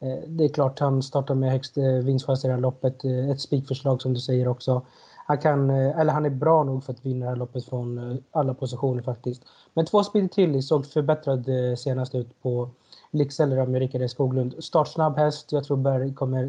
eh, 0.00 0.18
det 0.28 0.44
är 0.44 0.48
klart 0.48 0.78
han 0.78 1.02
startar 1.02 1.34
med 1.34 1.52
högst 1.52 1.78
eh, 1.78 1.84
vinstchans 1.84 2.44
i 2.44 2.48
det 2.48 2.54
här 2.54 2.60
loppet. 2.60 3.04
Eh, 3.04 3.30
ett 3.30 3.40
spikförslag 3.40 4.02
som 4.02 4.14
du 4.14 4.20
säger 4.20 4.48
också. 4.48 4.82
Han, 5.26 5.38
kan, 5.38 5.70
eller 5.70 6.12
han 6.12 6.26
är 6.26 6.30
bra 6.30 6.64
nog 6.64 6.84
för 6.84 6.92
att 6.92 7.06
vinna 7.06 7.24
det 7.24 7.30
här 7.30 7.36
loppet 7.36 7.64
från 7.64 8.22
alla 8.30 8.54
positioner 8.54 9.02
faktiskt. 9.02 9.42
Men 9.74 9.86
två 9.86 10.04
speed 10.04 10.32
till 10.32 10.62
såg 10.62 10.86
förbättrad 10.86 11.48
senast 11.78 12.14
ut 12.14 12.42
på 12.42 12.70
Lycksele 13.10 13.66
med 13.66 13.78
Rickard 13.78 14.10
Skoglund. 14.10 14.54
Startsnabb 14.58 15.16
häst. 15.16 15.52
Jag 15.52 15.64
tror 15.64 15.76
Berg 15.76 16.14
kommer 16.14 16.48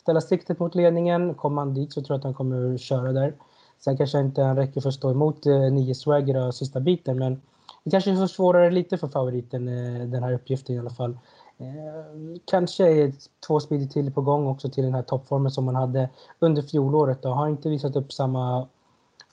ställa 0.00 0.20
siktet 0.20 0.58
mot 0.58 0.74
ledningen. 0.74 1.34
Kommer 1.34 1.62
han 1.62 1.74
dit 1.74 1.92
så 1.92 2.00
tror 2.02 2.14
jag 2.14 2.18
att 2.18 2.24
han 2.24 2.34
kommer 2.34 2.78
köra 2.78 3.12
där. 3.12 3.34
Sen 3.78 3.96
kanske 3.96 4.20
inte 4.20 4.42
han 4.42 4.56
räcker 4.56 4.80
för 4.80 4.88
att 4.88 4.94
stå 4.94 5.10
emot 5.10 5.44
nio 5.72 5.94
Swagger 5.94 6.50
sista 6.50 6.80
biten 6.80 7.18
men 7.18 7.40
det 7.86 7.90
kanske 7.90 8.16
försvårar 8.16 8.70
lite 8.70 8.98
för 8.98 9.08
favoriten, 9.08 9.68
eh, 9.68 10.06
den 10.06 10.22
här 10.22 10.32
uppgiften 10.32 10.76
i 10.76 10.78
alla 10.78 10.90
fall. 10.90 11.18
Eh, 11.58 12.38
kanske 12.44 12.88
är 12.88 13.12
två 13.46 13.60
speedy 13.60 13.88
till 13.88 14.12
på 14.12 14.20
gång 14.20 14.46
också 14.46 14.70
till 14.70 14.84
den 14.84 14.94
här 14.94 15.02
toppformen 15.02 15.50
som 15.50 15.64
man 15.64 15.74
hade 15.74 16.08
under 16.38 16.62
fjolåret. 16.62 17.22
Då. 17.22 17.28
Har 17.28 17.48
inte 17.48 17.68
visat 17.68 17.96
upp 17.96 18.12
samma 18.12 18.66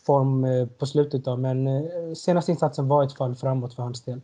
form 0.05 0.45
eh, 0.45 0.67
på 0.67 0.85
slutet 0.85 1.25
då, 1.25 1.37
men 1.37 1.67
senaste 2.15 2.51
insatsen 2.51 2.87
var 2.87 3.03
ett 3.03 3.13
fall 3.13 3.35
framåt 3.35 3.73
för 3.73 3.83
hans 3.83 4.01
del. 4.01 4.21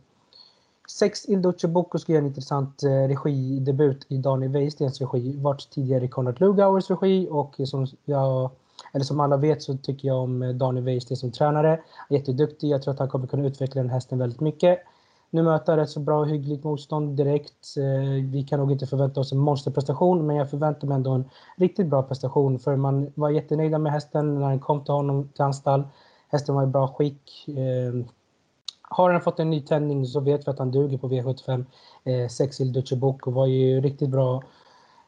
Sex 0.90 1.28
Ilduce 1.28 1.68
Bocco 1.68 1.98
ska 1.98 2.12
göra 2.12 2.22
en 2.22 2.28
intressant 2.28 2.82
regidebut 2.82 4.06
i 4.08 4.16
Daniel 4.16 4.52
Weistens 4.52 5.00
regi. 5.00 5.36
Vart 5.36 5.70
tidigare 5.70 6.04
i 6.04 6.08
Konrad 6.08 6.40
Lugauers 6.40 6.90
regi 6.90 7.28
och 7.30 7.60
som 7.64 7.86
jag 8.04 8.50
eller 8.92 9.04
som 9.04 9.20
alla 9.20 9.36
vet 9.36 9.62
så 9.62 9.76
tycker 9.76 10.08
jag 10.08 10.18
om 10.18 10.42
eh, 10.42 10.50
Daniel 10.50 10.84
Wäjersten 10.84 11.16
som 11.16 11.32
tränare. 11.32 11.80
Jätteduktig. 12.10 12.68
Jag 12.68 12.82
tror 12.82 12.94
att 12.94 12.98
han 13.00 13.08
kommer 13.08 13.26
kunna 13.26 13.46
utveckla 13.46 13.82
den 13.82 13.90
hästen 13.90 14.18
väldigt 14.18 14.40
mycket. 14.40 14.78
Nu 15.30 15.42
möter 15.42 15.72
han 15.72 15.80
rätt 15.80 15.90
så 15.90 16.00
bra 16.00 16.20
och 16.20 16.28
hyggligt 16.28 16.64
motstånd 16.64 17.16
direkt. 17.16 17.76
Eh, 17.76 18.24
vi 18.30 18.42
kan 18.48 18.60
nog 18.60 18.72
inte 18.72 18.86
förvänta 18.86 19.20
oss 19.20 19.32
en 19.32 19.38
monsterprestation, 19.38 20.26
men 20.26 20.36
jag 20.36 20.50
förväntar 20.50 20.88
mig 20.88 20.94
ändå 20.94 21.10
en 21.10 21.30
riktigt 21.56 21.86
bra 21.86 22.02
prestation. 22.02 22.58
För 22.58 22.76
man 22.76 23.12
var 23.14 23.30
jättenöjda 23.30 23.78
med 23.78 23.92
hästen 23.92 24.40
när 24.40 24.48
den 24.48 24.60
kom 24.60 24.84
till 24.84 24.94
honom 24.94 25.28
till 25.28 25.42
hans 25.42 25.56
stall. 25.56 25.82
Hästen 26.28 26.54
var 26.54 26.62
i 26.62 26.66
bra 26.66 26.88
skick. 26.88 27.48
Eh, 27.48 28.06
har 28.82 29.10
han 29.10 29.20
fått 29.20 29.40
en 29.40 29.50
ny 29.50 29.60
tändning 29.60 30.06
så 30.06 30.20
vet 30.20 30.46
vi 30.46 30.50
att 30.50 30.58
han 30.58 30.70
duger 30.70 30.98
på 30.98 31.08
V75. 31.08 31.64
Sexil 32.28 32.72
Duceboko 32.72 33.30
var 33.30 33.46
ju 33.46 33.80
riktigt 33.80 34.10
bra 34.10 34.42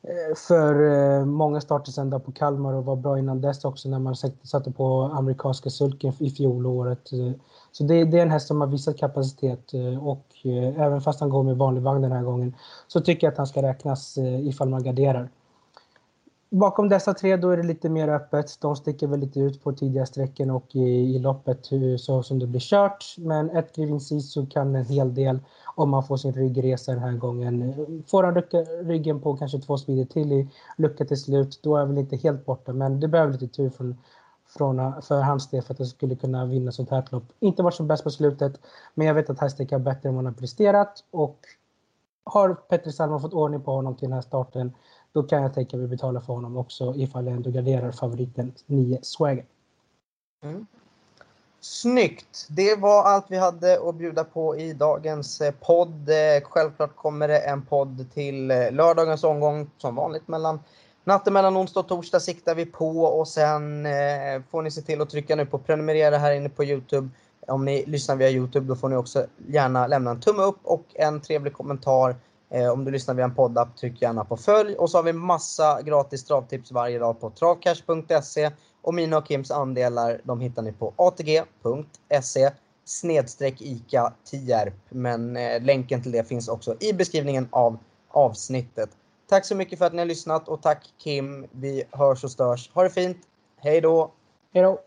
Eh, 0.08 0.34
för 0.36 0.92
eh, 0.92 1.24
många 1.24 1.60
starter 1.60 1.92
sen 1.92 2.10
på 2.10 2.32
Kalmar 2.32 2.72
och 2.72 2.84
var 2.84 2.96
bra 2.96 3.18
innan 3.18 3.40
dess 3.40 3.64
också 3.64 3.88
när 3.88 3.98
man 3.98 4.16
satte 4.42 4.70
på 4.70 5.02
amerikanska 5.02 5.70
sulken 5.70 6.12
i 6.18 6.30
fjolåret. 6.30 7.10
Så 7.72 7.84
det, 7.84 8.04
det 8.04 8.18
är 8.18 8.22
en 8.22 8.30
häst 8.30 8.46
som 8.46 8.60
har 8.60 8.68
visat 8.68 8.98
kapacitet 8.98 9.74
eh, 9.74 10.06
och 10.06 10.26
även 10.76 11.00
fast 11.00 11.20
han 11.20 11.30
går 11.30 11.42
med 11.42 11.56
vanlig 11.56 11.82
vagn 11.82 12.02
den 12.02 12.12
här 12.12 12.22
gången 12.22 12.54
så 12.86 13.00
tycker 13.00 13.26
jag 13.26 13.32
att 13.32 13.38
han 13.38 13.46
ska 13.46 13.62
räknas 13.62 14.18
ifall 14.18 14.68
man 14.68 14.82
garderar. 14.82 15.30
Bakom 16.50 16.88
dessa 16.88 17.14
tre 17.14 17.36
då 17.36 17.50
är 17.50 17.56
det 17.56 17.62
lite 17.62 17.88
mer 17.88 18.08
öppet. 18.08 18.58
De 18.60 18.76
sticker 18.76 19.06
väl 19.06 19.20
lite 19.20 19.40
ut 19.40 19.64
på 19.64 19.72
tidiga 19.72 20.06
sträckan 20.06 20.50
och 20.50 20.76
i, 20.76 21.14
i 21.14 21.18
loppet 21.18 21.70
så 21.98 22.22
som 22.22 22.38
det 22.38 22.46
blir 22.46 22.60
kört. 22.60 23.14
Men 23.18 23.50
ett 23.50 23.76
Grivin 23.76 24.00
så 24.00 24.46
kan 24.46 24.74
en 24.74 24.84
hel 24.84 25.14
del 25.14 25.38
om 25.74 25.92
han 25.92 26.04
får 26.04 26.16
sin 26.16 26.32
ryggresa 26.32 26.92
den 26.92 27.00
här 27.00 27.12
gången. 27.12 27.74
Får 28.06 28.22
han 28.22 28.34
rycka 28.34 28.58
ryggen 28.62 29.20
på 29.20 29.36
kanske 29.36 29.58
två 29.58 29.78
speeder 29.78 30.04
till 30.04 30.32
i 30.32 30.48
lucka 30.76 31.04
till 31.04 31.20
slut, 31.20 31.60
då 31.62 31.76
är 31.76 31.78
han 31.78 31.88
väl 31.88 31.98
inte 31.98 32.16
helt 32.16 32.46
borta. 32.46 32.72
Men 32.72 33.00
det 33.00 33.08
behöver 33.08 33.32
lite 33.32 33.48
tur 33.48 33.70
från, 33.70 33.96
från, 34.46 35.02
för 35.02 35.20
hans 35.20 35.50
del 35.50 35.62
för 35.62 35.74
att 35.74 35.78
han 35.78 35.86
skulle 35.86 36.16
kunna 36.16 36.46
vinna 36.46 36.72
sånt 36.72 36.90
här 36.90 37.04
lopp. 37.10 37.24
Inte 37.40 37.62
varit 37.62 37.74
som 37.74 37.86
bäst 37.86 38.04
på 38.04 38.10
slutet, 38.10 38.60
men 38.94 39.06
jag 39.06 39.14
vet 39.14 39.30
att 39.30 39.40
hästen 39.40 39.66
kan 39.66 39.84
bättre 39.84 40.08
än 40.08 40.14
vad 40.14 40.24
han 40.24 40.34
har 40.34 40.40
presterat. 40.40 41.04
Och 41.10 41.38
har 42.24 42.54
Petter 42.54 42.90
Salman 42.90 43.20
fått 43.20 43.34
ordning 43.34 43.60
på 43.60 43.72
honom 43.72 43.96
till 43.96 44.08
den 44.08 44.14
här 44.14 44.22
starten, 44.22 44.72
då 45.12 45.22
kan 45.22 45.42
jag 45.42 45.54
tänka 45.54 45.76
mig 45.76 45.88
betala 45.88 46.20
för 46.20 46.32
honom 46.32 46.56
också 46.56 46.94
ifall 46.96 47.26
jag 47.26 47.36
ändå 47.36 47.50
garderar 47.50 47.92
favoriten 47.92 48.52
9 48.66 48.98
Swagger. 49.02 49.46
Mm. 50.42 50.66
Snyggt! 51.64 52.46
Det 52.48 52.76
var 52.76 53.04
allt 53.04 53.26
vi 53.28 53.36
hade 53.36 53.88
att 53.88 53.94
bjuda 53.94 54.24
på 54.24 54.56
i 54.56 54.72
dagens 54.72 55.40
eh, 55.40 55.54
podd. 55.60 56.08
Eh, 56.08 56.42
självklart 56.42 56.96
kommer 56.96 57.28
det 57.28 57.38
en 57.38 57.62
podd 57.66 58.06
till 58.14 58.50
eh, 58.50 58.72
lördagens 58.72 59.24
omgång 59.24 59.70
som 59.78 59.94
vanligt 59.94 60.28
mellan 60.28 60.60
natten 61.04 61.32
mellan 61.32 61.56
onsdag 61.56 61.80
och 61.80 61.88
torsdag 61.88 62.20
siktar 62.20 62.54
vi 62.54 62.66
på 62.66 63.02
och 63.02 63.28
sen 63.28 63.86
får 64.50 64.62
ni 64.62 64.70
se 64.70 64.82
till 64.82 65.00
att 65.00 65.10
trycka 65.10 65.36
nu 65.36 65.46
på 65.46 65.58
prenumerera 65.58 66.18
här 66.18 66.32
inne 66.32 66.48
på 66.48 66.64
Youtube. 66.64 67.08
Om 67.46 67.64
ni 67.64 67.84
lyssnar 67.86 68.16
via 68.16 68.30
Youtube 68.30 68.66
då 68.66 68.76
får 68.76 68.88
ni 68.88 68.96
också 68.96 69.26
gärna 69.48 69.86
lämna 69.86 70.10
en 70.10 70.20
tumme 70.20 70.42
upp 70.42 70.60
och 70.62 70.86
en 70.94 71.20
trevlig 71.20 71.52
kommentar. 71.52 72.16
Om 72.72 72.84
du 72.84 72.90
lyssnar 72.90 73.14
via 73.14 73.24
en 73.24 73.34
poddapp, 73.34 73.76
tryck 73.76 74.02
gärna 74.02 74.24
på 74.24 74.36
följ. 74.36 74.76
Och 74.76 74.90
så 74.90 74.98
har 74.98 75.02
vi 75.02 75.12
massa 75.12 75.82
gratis 75.82 76.24
travtips 76.24 76.72
varje 76.72 76.98
dag 76.98 77.20
på 77.20 77.30
travcash.se 77.30 78.50
och 78.82 78.94
mina 78.94 79.18
och 79.18 79.28
Kims 79.28 79.50
andelar 79.50 80.20
de 80.24 80.40
hittar 80.40 80.62
ni 80.62 80.72
på 80.72 80.92
atg.se 80.96 82.50
snedstreck 82.84 83.62
ICA 83.62 84.12
Tierp. 84.24 84.74
Men 84.88 85.36
eh, 85.36 85.62
länken 85.62 86.02
till 86.02 86.12
det 86.12 86.24
finns 86.24 86.48
också 86.48 86.76
i 86.80 86.92
beskrivningen 86.92 87.48
av 87.50 87.78
avsnittet. 88.08 88.90
Tack 89.28 89.46
så 89.46 89.54
mycket 89.54 89.78
för 89.78 89.86
att 89.86 89.92
ni 89.92 89.98
har 89.98 90.06
lyssnat 90.06 90.48
och 90.48 90.62
tack 90.62 90.94
Kim. 90.98 91.46
Vi 91.50 91.84
hörs 91.90 92.24
och 92.24 92.30
störs. 92.30 92.70
Ha 92.74 92.82
det 92.82 92.90
fint. 92.90 93.18
Hej 93.56 93.80
då! 93.80 94.10
Hej 94.54 94.62
då! 94.62 94.82